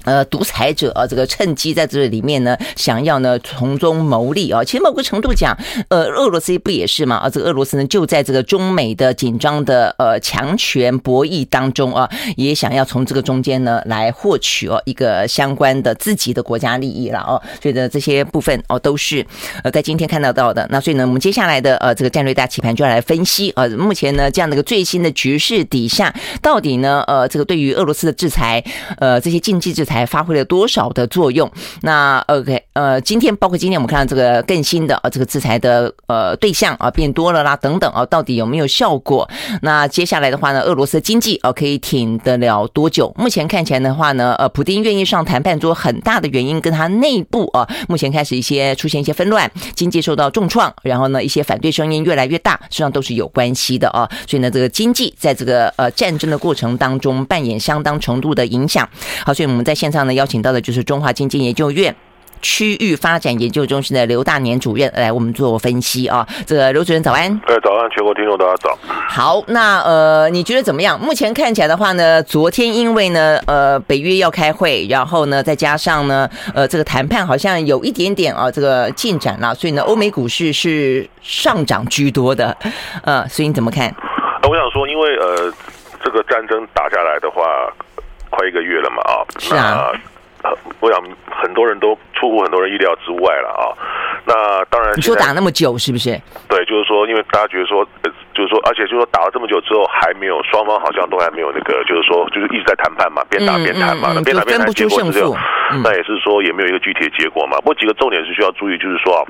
[0.06, 4.64] 呃，独裁者啊，这个趁机在这里面呢，想要呢从中牟利啊。
[4.64, 7.16] 其实某个程度讲，呃，俄罗斯不也是吗？
[7.16, 17.42] 啊，这个俄罗斯呢就在这个中美的紧张的呃强权博弈当中啊，也想要从这个中间呢来获取哦一个相关的自己的国家利益了哦。
[17.62, 19.26] 所以呢，这些部分哦都是
[19.64, 20.68] 呃在今天看到到的。
[20.70, 28.62] 那所以呢，我们接下来的呃这个战略大棋盘就要来分析啊，目前呢这样的一个最新的局势底下，到底呢呃这个对于俄罗斯的制裁，
[28.98, 29.93] 呃这些经济制裁。
[29.94, 31.50] 才发挥了多少的作用？
[31.82, 39.30] 那 OK，呃，今天包括今天我们看到这个更新的啊，这个制裁的呃对象啊变多了啦，等等啊，到底有没有效果？
[39.62, 43.14] 那接下来的话呢，俄罗斯经济啊可以挺得了多久？
[43.16, 54.10] 目前看起来的话呢，呃，普丁愿意上谈判桌，很大的原因跟他内部啊，目前开始一些出现一些纷乱，经济受到重创，然后呢，一些反对声音越来越大，实际上都是有关系的啊。
[54.28, 58.90] 所以呢，这个经济在这个呃战争的过程当中扮演相当程度的影响。
[59.24, 61.94] 好，所以我们在线上呢邀请到的就是中华经济研究院
[62.42, 66.26] 区域发展研究中心的刘大年主任来我们做分析啊。
[66.46, 67.24] 这个刘主任早安。
[67.48, 68.78] 哎，早安，全国听众大家早。
[69.10, 70.98] 好，那呃，你觉得怎么样？
[70.98, 82.56] 目前看起来的话呢，昨天因为呢，呃，北约要开会，然后呢，再加上呢，呃，这个谈判好像有一点点啊，这个进展了，所以呢，欧美股市是上涨居多的。
[83.04, 83.94] 呃，所以你怎么看？
[84.44, 85.54] 我想说，因为呃，
[86.02, 87.42] 这个战争打下来的话。
[88.34, 89.92] 快一个月了嘛啊，是啊，
[90.44, 93.64] 那我想很多人都出乎很多人意料之外了啊。
[94.26, 96.20] 那当然，你说打那么久是不是？
[96.48, 97.86] 对，就是说，因为大家觉得说，
[98.34, 105.36] 就是说，而且就是说，打了这么久之后，还没有双方好像都还没有那个，就是说，就是一直在谈判嘛，边打边谈嘛，那边打边谈，结果只有，
[105.84, 107.58] 那也是说也没有一个具体的结果嘛。
[107.58, 109.22] 不过几个重点是需要注意，就是说啊，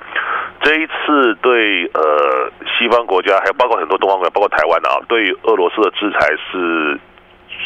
[0.61, 6.99] 这一次对呃西方国家，还有包括很多东方国家，包括台湾啊，对于俄罗斯的制裁是。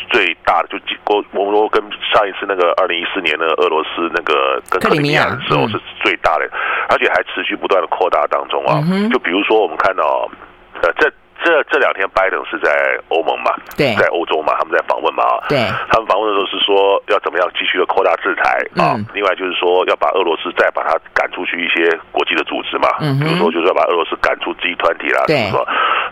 [0.09, 1.81] 最大的就过，我们说跟
[2.13, 6.51] 上一次那个二零一四年那个俄罗斯那个跟克里米亚的时候是最大的，嗯、
[6.89, 8.81] 而且还持续不断的扩大当中啊。
[8.91, 10.29] 嗯、就比如说我们看到，
[10.81, 11.11] 呃，这
[11.43, 15.57] 这这两天拜登是在欧盟嘛，对，在欧洲嘛，他们在访问嘛，对，
[15.89, 18.95] 他们访问的时候是说要怎么样继续的扩大制裁啊。
[18.97, 25.51] 嗯、另外就是说要把俄罗斯再把它赶出去一些国际的组织嘛，嗯、比如说就是要把俄罗斯赶出 G 团体啦，对，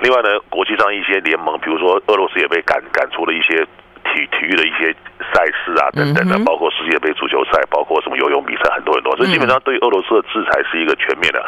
[0.02, 3.66] 另外呢，国际上一些联盟，比如说俄罗斯也被赶赶出了一些。
[4.06, 4.94] 体体育的一些
[5.34, 9.16] 赛事啊，等等的，包括世界杯足球赛，包括什么游泳比赛，很多很多。
[9.18, 11.44] 所以基本上对俄罗斯的制裁是一个全面的，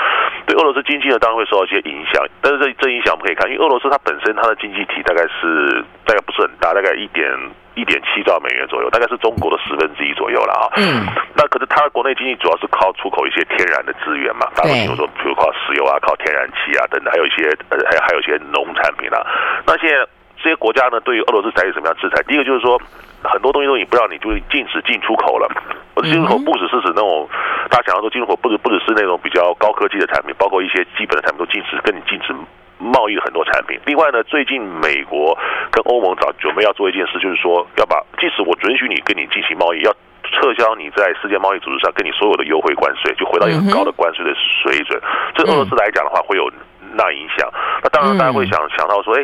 [0.46, 2.26] 对俄罗斯经济呢当然会受到一些影响。
[2.42, 7.28] 但是这这影响我们可以看，因为俄罗斯它本身它的经济体大概是大概不是很大，大概一点
[7.76, 10.66] 一点七兆美元左右，大概是中国的十分之一左右了啊。
[10.78, 11.06] 嗯。
[11.36, 19.22] 那可是它的国内经济主要是靠出口一些天然的资源嘛，大比如说比如靠石油啊，靠天然气啊等等，还有一些呃还还有一些农产品啊。
[19.66, 20.06] 那现在。
[20.38, 22.22] 这些国家呢，对于俄罗斯采取什么样制裁？
[22.24, 22.80] 第一个就是说，
[23.24, 25.50] 很多东西都你不让你就是禁止进出口了。
[25.96, 27.28] 我的进出口不只是指那种
[27.70, 32.34] 大家想要说进出口，不只不只是那种比较高科技的产品，包括一些基本的产品都禁止，跟你禁止
[32.78, 33.80] 贸易的很多产品。
[33.86, 35.38] 另外呢，最近美国
[35.72, 39.92] 跟欧盟早准备要做一件事，就是说要把即使我准许你跟你进行贸易，要
[40.24, 45.02] 撤销你在世界贸易组织上跟你所有的优惠关税，就回到一个很高的关税的水准。
[45.34, 46.48] 这俄罗斯来讲的话，会有。
[46.94, 47.50] 那影响，
[47.84, 49.24] 那当然大家会想想到说，哎，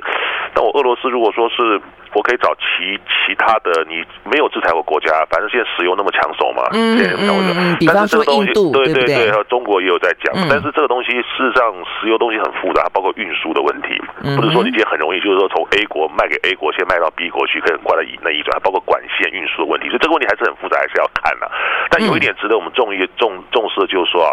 [0.55, 1.81] 那我俄罗斯如果说是。
[2.13, 6.69] 我可以找其其他的，你没有制裁我国家，反正现在石油那么抢手嘛。
[6.73, 10.33] 嗯嗯，比方说印度，对对对，中国也有在讲。
[10.49, 13.99] 但是这个东西事实上，石油东西很复杂，包括运输的问题，
[14.35, 21.49] 不是说你今天很容易，就是说从 A 国卖给 A 国，先卖到 B 国去，可以很快的以内移转，包括管线运输的问题，所以这个问题还是很复杂，还是要看的。
[21.89, 24.31] 但有一点值得我们重一重重视的就是说啊，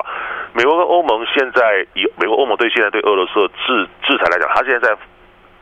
[0.53, 4.97] 美国跟欧盟现在以美国欧盟对现在对俄罗斯的制制裁来讲，它现在在。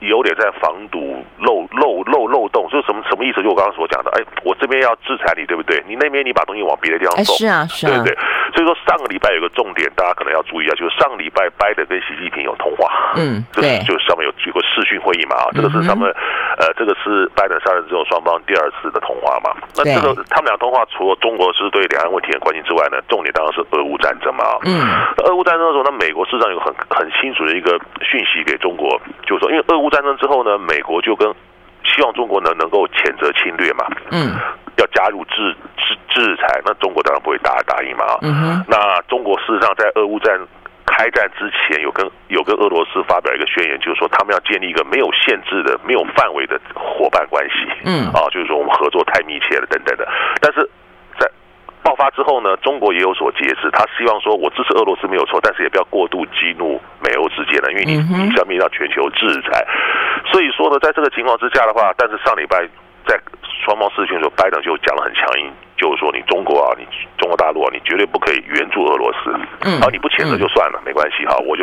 [0.01, 3.43] 有点在防堵漏漏漏漏洞，就是什么什么意思？
[3.43, 5.83] 就我刚刚所讲的，哎，我这边要制裁你，对不对？
[5.89, 8.15] 你那边你把东西往别的地方送，是啊，是啊，对不对？
[8.55, 16.09] 所以说上个礼拜有个重点，大家可能要注意啊，就是上个礼拜拜登跟习近平有通话，嗯，对，就是上面有举过视讯会议嘛，啊，这个是他们，
[16.59, 19.51] 呃，这个是拜登上任之后双方第二次的通话嘛。
[19.77, 24.45] 那这个他们俩通话，除了中国是对两岸问题很关心之外呢，重点当然是俄乌战争嘛。
[24.65, 24.81] 嗯，
[25.27, 28.89] 俄乌战争的时候，那美国事实上有很很清楚的一个讯息给中国，
[29.27, 29.88] 就是说，因为俄乌。
[29.91, 31.29] 战争之后呢，美国就跟
[31.85, 34.35] 希望中国呢能够谴责侵略嘛，嗯，
[34.77, 38.05] 要加入制制制裁，那中国当然不会答答应嘛。
[38.05, 40.39] 啊，嗯哼，那中国事实上在俄乌战
[40.87, 50.07] 开战之前，有跟有跟俄罗斯发表一个宣言，就是说他们要建立一个没有限制的、没有范围的伙伴关系，嗯，啊，就是说我们合作太密切了等等的，
[50.41, 50.69] 但是。
[51.89, 59.65] 爆发之后呢，中国也有所节制，他希望说，我支持俄罗斯没有错，但是也不要过度激怒美欧之间了，因为你你将面临到全球制裁。
[60.31, 62.61] 所以说呢，在这个情况之下的话，但是上礼拜
[63.07, 63.19] 在
[63.65, 65.51] 双方视讯的时候，拜登就讲了很强硬。
[65.79, 66.83] 就是说，你中国啊，你
[67.17, 69.31] 中国大陆啊，你绝对不可以援助俄罗斯。
[69.63, 71.63] 嗯，好，你不谴责就算了，嗯、没关系哈，我就，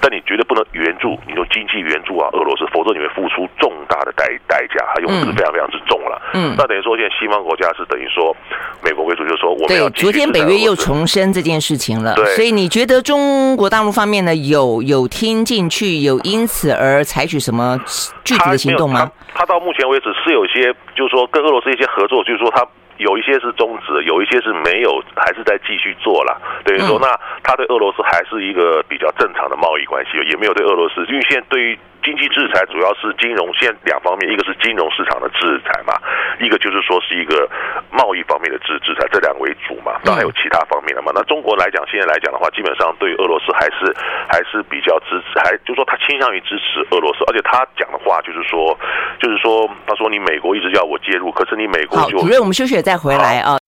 [0.00, 6.20] 但你绝对不能援助，你就经济援助啊，俄罗斯，否则你会付出重大的代代价，它用字非常非常之重了。
[6.32, 8.34] 嗯，那等于说，现在西方国家是等于说，
[8.82, 12.14] 美国为主，就是说，我们要对，昨天北约又重申这件事情了。
[12.14, 17.78] 对，所以你觉得中国大陆方面呢，有有听进去，有因此而采取什么
[18.24, 19.10] 具体的行动吗？
[19.34, 22.66] 他，他到目前为止是有些，就是说跟俄罗斯一些合作，就是说他。
[23.00, 26.40] 有一些是终止，有一些是没有，还是在继续做了。
[26.64, 27.08] 等于说，那
[27.42, 31.78] 他对俄罗斯还是一个比较正常的贸易关系，也没有对俄罗斯，因为现在对于。
[32.02, 35.92] 经济制裁主要是金融现两方面，一个是金融市场的制裁嘛，
[36.40, 37.46] 一个就是说是一个
[37.90, 38.09] 贸
[38.50, 41.12] 的制制裁，这两个为主嘛，当然还有其他方面的嘛。
[41.14, 43.94] 那中国来讲，现在来讲的话，基本上对俄罗斯还是
[44.28, 48.76] 还是比较支持，还就是说他倾向于支持俄罗斯，而且他讲的话就是说，
[49.20, 53.58] 就是说，他说你美国一直要我介入，可是你美国就，主任，我们休息再回来啊。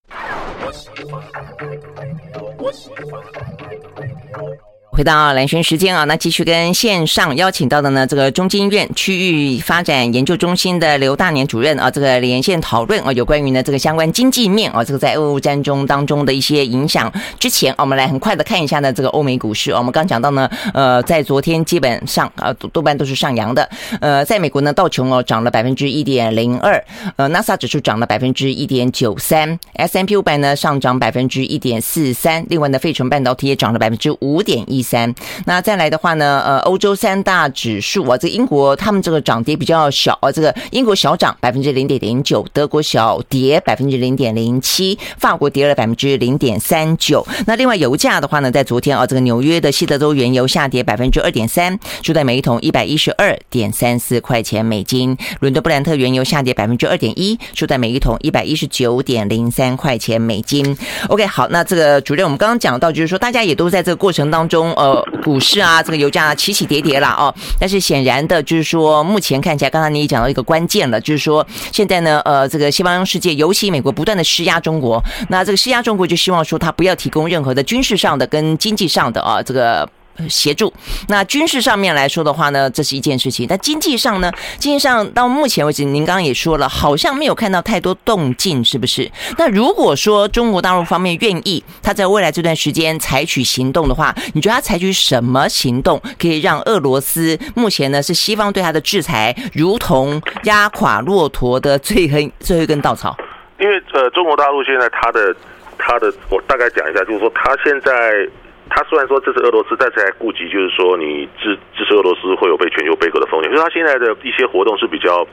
[4.95, 17.11] 回到蓝轩时间啊，那继续跟线上邀请到的呢，这个中经院区域发展研究中心的刘大年主任啊，这个连线讨论啊，有关于呢这个相关经济面啊，这个在俄乌战争当中的一些影响。
[17.39, 23.67] 之前我们来很快的看一下呢，这个欧美股市，我们刚讲到呢，呃，在昨天基本上啊多半都是上扬的。
[23.99, 26.85] 呃，在美国呢，道琼哦涨了百分之一点零二，
[27.17, 34.82] 呃，纳斯达克指数涨了百分之一点九三，S M P 五百呢上涨百分之一点四三，另外呢，费城半导体也涨了百分之五点一。
[34.83, 35.15] 三，
[35.47, 47.27] 那再来的话呢，呃，欧洲三大指数啊，这英国他们这个涨跌比较小啊，这个英国小涨百分之零点零九，德国小跌百分之零点零七，法国跌了百分之零点三九。
[47.47, 60.77] 那另外油价的话呢，在昨天啊，这个纽约的西德州原油下跌百分之二点三，收在每一桶一百一十二点三四块钱美金；伦敦布兰特原油下跌百分之二点一，收在每一桶一百一十九点零三块钱美金。
[61.09, 64.72] OK，好，那这个主任，我们刚刚讲到，就是说大家也都在这个过程当中。
[64.75, 67.35] 呃，股市啊，这个油价啊，起起跌跌了哦。
[67.59, 75.03] 但是显然的，就是说，目前看起来，刚才你也讲到一个关键了，就是说，现在呢，呃，这个西方世界，尤其美国，不断的施压中国。
[75.29, 79.89] 那这个施压中国，就希望说，他不要提供任何的军事上的跟经济上的啊，这个。
[80.29, 80.73] 协助。
[81.09, 83.47] 那军事上面来说的话呢，这是一件事情。
[83.49, 89.11] 但经济上呢，经济上到目前为止，您刚刚也说了，好像没有看到太多动静，是不是？
[89.39, 103.17] 那如果说中国大陆方面愿意，他在未来这段时间采取行动的话，你觉得他采取什么行动可以让俄罗斯目前呢是西方对他的制裁，如同压垮骆驼的最后最后一根稻草？
[103.59, 105.35] 因为呃，中国大陆现在他的
[105.79, 108.29] 他的，我大概讲一下，就是说他现在。
[108.75, 115.27] 他虽然说这是俄罗斯，但是还顾及就是说你支支持俄罗斯会有被全球背锅的风险，所以他现在的一些活动是比较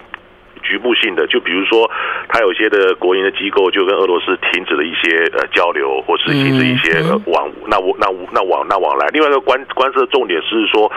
[0.62, 1.90] 局部性的，就比如说
[2.28, 7.00] 他有些的国营的机构就跟俄罗斯停止了一些呃交流，或是停止一些
[7.32, 9.08] 往那我那那往那往来。
[9.14, 10.92] 另外一个关关涉的重点是说，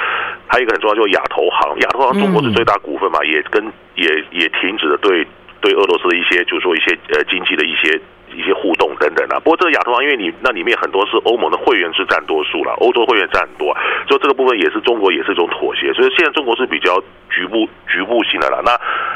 [0.49, 3.63] 还有一个很重要，就是亚投行，亚投行中国是最大股份嘛，也跟
[3.95, 5.25] 也也停止了对
[5.61, 8.01] 对俄罗斯的一些就是说一些呃经济的一些。
[8.35, 13.75] 一些互动等等啊，不过这个亚投行，因为你那里面很多是欧盟的会员是占多数了，欧洲会员占很多，
[14.09, 18.63] 所以这个部分也是中国也是一种妥协，所以现在中国是比较局部局部性的了。
[18.65, 18.73] 那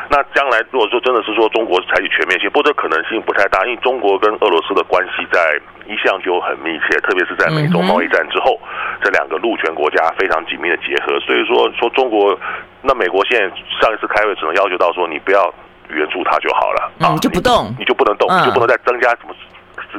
[0.08, 8.60] 那将来如果说真的是说中国采取全面性，不过这可能性不太大，因为中国跟俄罗斯的关系在一向就很密切，特别是在美中贸易战之后，
[9.02, 12.38] 这两个陆权国家非常紧密的结合，所以说说中国，
[12.82, 13.48] 那美国现在
[13.80, 15.52] 上一次开会只能要求到说你不要。
[15.91, 19.34] 援助他就好了，啊，你就不动，你就不能动，你就不能再增加什么，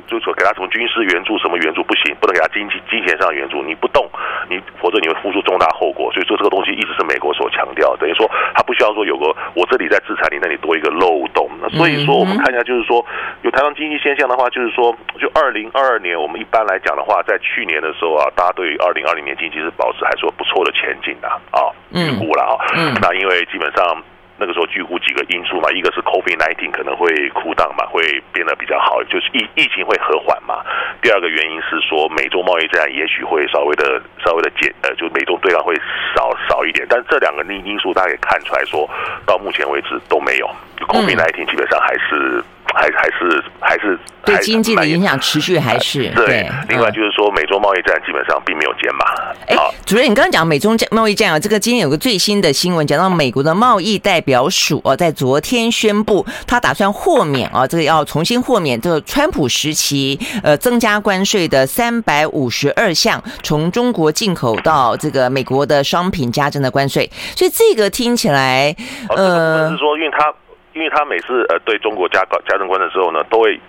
[0.08, 4.10] 就说给他什么军事援助，什么援助不行，不能给他经济金钱上援助，你不动，
[4.50, 6.12] 你否则你会付出重大后果。
[6.14, 9.26] 所以说这个东西一直是美国所强调，等于说他不需要说有个
[9.56, 11.50] 我这里在制裁你，那里多一个漏洞。
[11.62, 13.04] 那所以说我们看一下，就是说
[13.42, 22.54] 有台湾经济现象的话，就是说就二零二二年，我们一般来讲的话，在去年的时候啊，大家对于二零二零年经济是保持还是说不错的前景的啊，预估了啊，
[23.02, 24.04] 那因为基本上。
[24.40, 30.64] 那个时候，几乎几个因素嘛，一个是 COVID nineteen 可能会枯荡嘛，会变得比较好，就是疫疫情会和缓嘛。
[31.02, 35.74] 第二个原因是说，美洲贸易战也许会稍微的稍微的减，呃，就美洲对抗会
[36.16, 36.86] 少少一点。
[36.90, 38.88] 但这两个因因素，大家可以看出来说，
[39.26, 40.50] 到目前为止都没有。
[40.88, 42.44] COVID-19 基本上还是。
[42.74, 46.49] 还还是还是对经济的影响持续还是对，对。
[46.70, 49.05] 另外就是说，美中贸易战基本上并没有减码。
[49.47, 49.55] 哎，
[49.86, 67.09] 主任，你刚刚讲美中贸易战啊，这个今天有个最新的新闻，讲到美国的贸易代表署啊，在昨天宣布，他打算豁免啊，这个要重新豁免这个川普时期呃增加关税的三百五十二项从中国进口到这个美国的商品加征的关税。
[67.36, 68.76] 所以这个听起来，
[69.15, 70.34] 呃，是说因为他。
[70.78, 73.60] 因为他每次呃对中国加高加征关税的时候呢，都会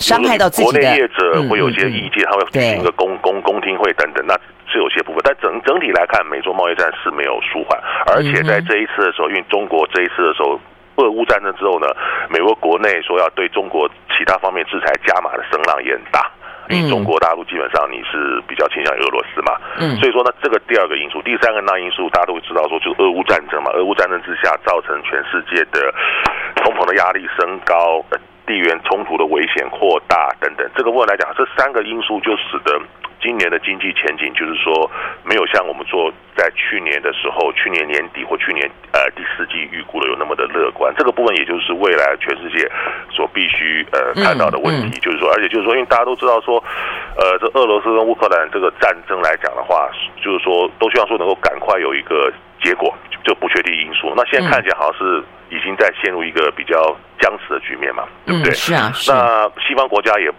[0.00, 4.34] 伤害到自己的国内业者会有一些意见，他会举行一个公公公听会等等，那
[4.66, 5.20] 是有些部分。
[5.22, 10.58] 但整整体来看，美中贸易战是没有舒缓，而且在这一次的时候，因为中国这一次的时候。
[10.96, 11.86] 俄乌战争之后呢，
[12.28, 16.30] 美国国内说要对中国其他方面制裁加码的声浪也很大，
[16.70, 25.92] 因为中国大陆基本上你是比较倾向于俄罗斯嘛，嗯，所以说呢，这个第二个因素，第三个那因素大家都会知道说，就是俄乌战争嘛，俄乌战争之下造成全世界的
[26.56, 28.04] 通膨的压力升高，
[28.46, 32.80] 地缘冲突的危险扩大等等，这个部分来讲，这三个因素就使得。
[33.20, 34.90] 今年的经济前景就是说，
[35.24, 40.92] 没有像我们做在去年的时候，去年年底或去年呃第四季预估的有那么的乐观。
[40.96, 42.70] 这个部分也就是未来全世界
[43.10, 46.62] 所必须呃看到的问题，就是说，而且就是说，因为大家都知道说，
[47.16, 49.90] 呃，这俄罗斯跟乌克兰这个战争来讲的话，
[50.22, 54.12] 就是说都希望说能够赶快有一个结果，就不确定因素。
[54.16, 58.54] 那现在看起来好像是已经在陷入一个比较僵持的局面嘛，对不对？
[58.54, 58.90] 是啊。
[59.08, 60.32] 那西方国家也。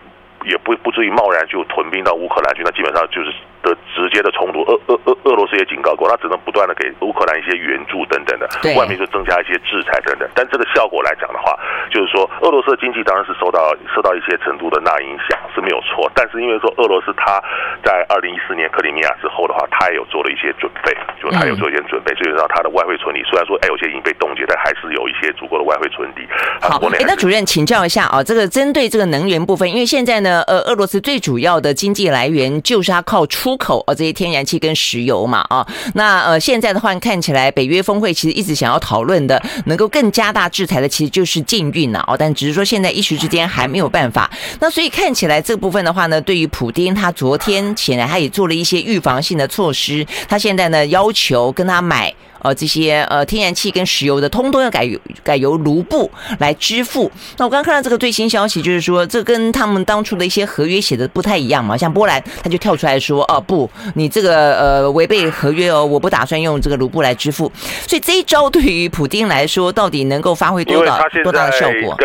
[0.46, 3.34] 也不不至于贸然就屯兵到乌克兰去，那基本上就是。
[3.62, 10.28] 的直接的冲突，俄俄俄俄罗斯也警告过，他只能不断的给乌克兰一些援助等等的，外面就增加一些制裁等等。
[10.34, 11.58] 但这个效果来讲的话，
[11.90, 16.10] 就是说俄罗斯的经济当然是受到受到一些程度的那影响是没有错。
[16.16, 17.42] 但是因为说俄罗斯他
[17.84, 20.92] 在二零一四年克里米亚之后的话，他也有做了一些准备，
[21.22, 26.26] 就他有做一些准备，所以让他的外汇存底虽然说哎有些已经被冻结，但还是有一些足够的外汇存底。
[26.62, 44.32] 好，哎，那主任请教一下啊，这个针对这个能源部分，因为现在呢，呃，俄罗斯最主要的经济来源就是它靠出出口啊这些天然气跟石油嘛啊，那呃现在的话看起来北约峰会其实一直想要讨论的，能够更加大制裁的，其实就是禁运了哦，但只是说现在一时之间还没有办法。
[44.62, 52.14] 那所以看起来这部分的话呢，对于普丁他昨天显然他也做了一些预防性的措施，他现在呢要求跟他买。
[52.42, 54.90] 呃，这些呃天然气跟石油的，通通要改
[55.24, 57.12] 改由卢布来支付。
[57.38, 61.78] 那我刚刚看到这个最新消息，就是说这跟他们当初的一些合约写的不太一样嘛。
[61.78, 67.52] 像波兰他就跳出来说，哦不， 你这个呃违背合约哦，我不打算用这个卢布来支付。
[67.88, 71.96] 所以这一招对于普丁来说，到底能够发挥多大多大的效果？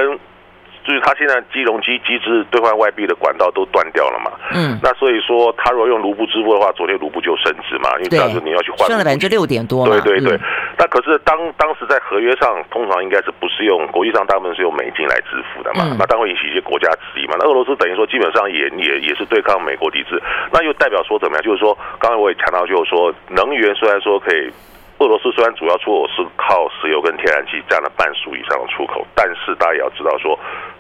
[0.87, 10.39] 就是他现在基隆机机制兑换外币的管道都断掉了嘛，嗯，那所以说他如果用卢布支付的话，昨天卢布就升值嘛，因为当时你要去换，升了百分之六点多，对对对。
[10.79, 17.35] 那可是当当时在合约上，通常应该是不是用国际上大部分是用美金来支付的嘛，那当然会引起一些国家质疑嘛。
[17.41, 20.23] 那俄罗斯等于说基本上也也也是对抗美国抵制，
[20.53, 21.43] 那又代表说怎么样？
[21.43, 24.53] 就是说刚才我也强调，就是说能源虽然说可以。
[24.99, 30.33] 俄罗斯虽然主要出口是靠石油跟天然气占了半数以上的出口，但是大家也要知道说，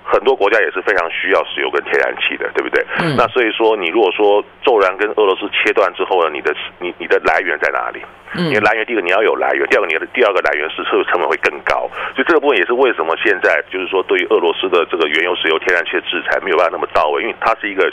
[0.06, 2.84] 很多国家也是非常需要石油跟天然气的，对不对？
[3.02, 3.16] 嗯。
[3.18, 8.00] 那所以说，你如果说骤然跟俄罗斯切断之后呢，你的你你的来源在哪里？
[8.38, 8.46] 嗯。
[8.46, 11.90] 你的来源第一个你要有来源，第二个你的第二个来源是是不是成本会更高？
[12.14, 17.90] 所以这个部分也是为什么现在就是说对于俄罗斯的这个原油、石油、天然气的制裁没有办法那么到位，因为它是一个。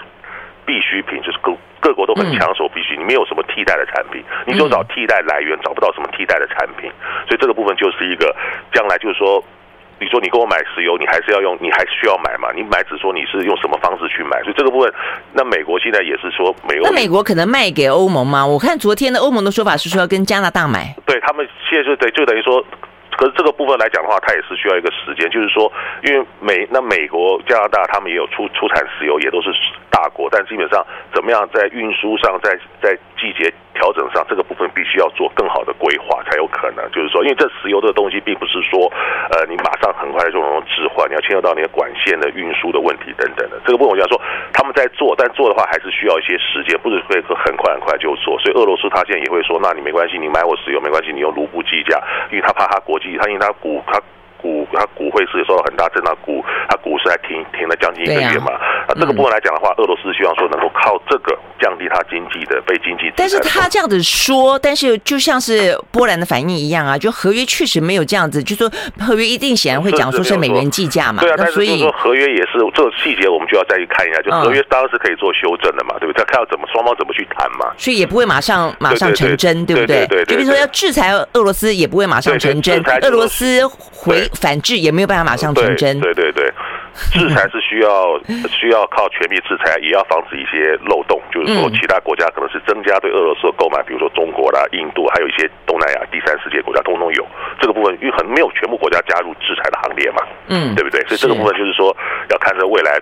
[0.66, 1.52] 必需品就是各
[1.82, 6.90] 各国都很抢手，必须你没有什么替代的产品，你就找替代来源，找不到什么替代的产品，
[7.28, 8.34] 所以这个部分就是一个
[8.72, 9.44] 将来就是说，
[10.04, 12.52] 你说你跟我买石油，你还是要用，你还需要买嘛？
[12.54, 14.94] 你买只说你是用什么方式去买，所以这个部分，
[15.32, 18.46] 那美国现在也是说美国，那美国可能卖给欧盟吗？
[18.46, 22.64] 我看昨天的欧盟的说法是说要跟加拿大买，对他们现在就等就等于说。
[23.16, 29.54] 可是这个部分来讲的话，它也是需要一个时间，就是说，因为美那美国、加拿大他们也有出出产石油，也都是
[29.92, 30.84] 大国，但基本上
[31.14, 36.84] 怎么样在运输上，在在季节调整上，这个部分必须要做更好的规划才有可能。
[36.92, 38.92] 就是说，因为这石油这个东西并不是说，
[39.32, 43.56] 呃，你马上很快就能置换，你要牵涉到你的管线的运输的问题等等的。
[43.64, 44.20] 这个部分我想说，
[44.52, 48.38] 他们在做，但做的话还是需要一些时间，不是会很快很快就做。
[48.44, 51.96] 所以俄罗斯他现在也会说，那你没关系，你买我石油没关系，你用卢布计价，
[52.30, 53.16] 因为他怕他国际。
[53.16, 53.96] 他因为他股他
[54.44, 58.52] 股他股会是受到很大震荡，股他股市还停停了将近一个月嘛。
[58.88, 63.10] 啊，这个部分来讲的话，俄罗斯希望说能够靠这个降低它经济的被经济。
[63.16, 68.70] 但是他这样子说，但是就像是波兰的反应一样啊，就合约确实没有这样子，就说
[69.00, 71.22] 合约一定显然会讲说是美元计价嘛。
[71.22, 74.22] 对啊，但是就是说合约也是这个细节，我们就要再去看一下。
[74.22, 76.24] 就合约当然是可以做修正的嘛，对不对？
[76.24, 77.72] 他看要怎么双方怎么去谈嘛。
[77.78, 80.06] 所以也不会马上马上成真，对不对？
[80.08, 82.84] 对，就比如说要制裁俄罗斯，也不会马上成真。
[83.02, 86.00] 俄罗斯回反制也没有办法马上成真。
[86.00, 86.52] 对对对。
[87.12, 88.20] 制裁是需要
[88.54, 91.20] 需要靠全面制裁，也要防止一些漏洞。
[91.34, 97.26] 就是说，其他国家可能是增加对俄罗斯的购买，比如说中国啦、印度，还有一些东南亚第三世界国家，通通有
[97.60, 97.98] 这个部分。
[98.02, 101.02] 因为很没有全部国家加入制裁的行列嘛，嗯，对不对？
[101.06, 101.96] 所以这个部分就是说，
[102.30, 103.02] 要看着未来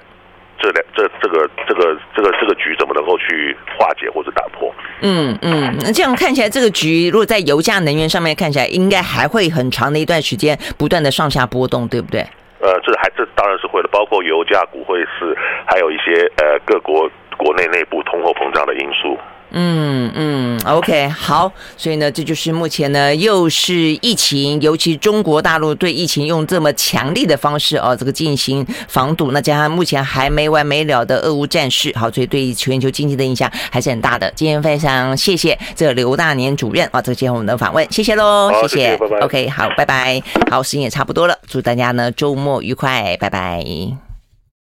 [0.62, 4.74] 这两这这个这个这个这个局怎么能够去化解或者打破？
[5.02, 12.22] 嗯嗯，那这样看起来，这个局如果在油价、能源上面看起来，应该还会很长的一段时间不断的上下波动，对不对？
[12.60, 15.36] 呃，这还这当然是会的，包括油价、股汇市，
[15.66, 19.18] 还有一些呃各国国内内部通货膨胀的因素。
[19.52, 34.32] 嗯嗯，OK，好，所以呢，这就是目前呢，又是疫情，尤其中国大陆对疫情用这么强力的方式哦，这个进行防堵，那加上目前还没完没了的俄乌战事，好，所以对全球经济的影响还是很大的。
[34.36, 44.11] 今天非常谢谢这刘大年主任啊，这个今天我们的访问，谢谢喽，谢谢，谢谢拜拜，OK，好，拜拜，好，时间也差不多了，祝大家呢周末愉快，拜拜。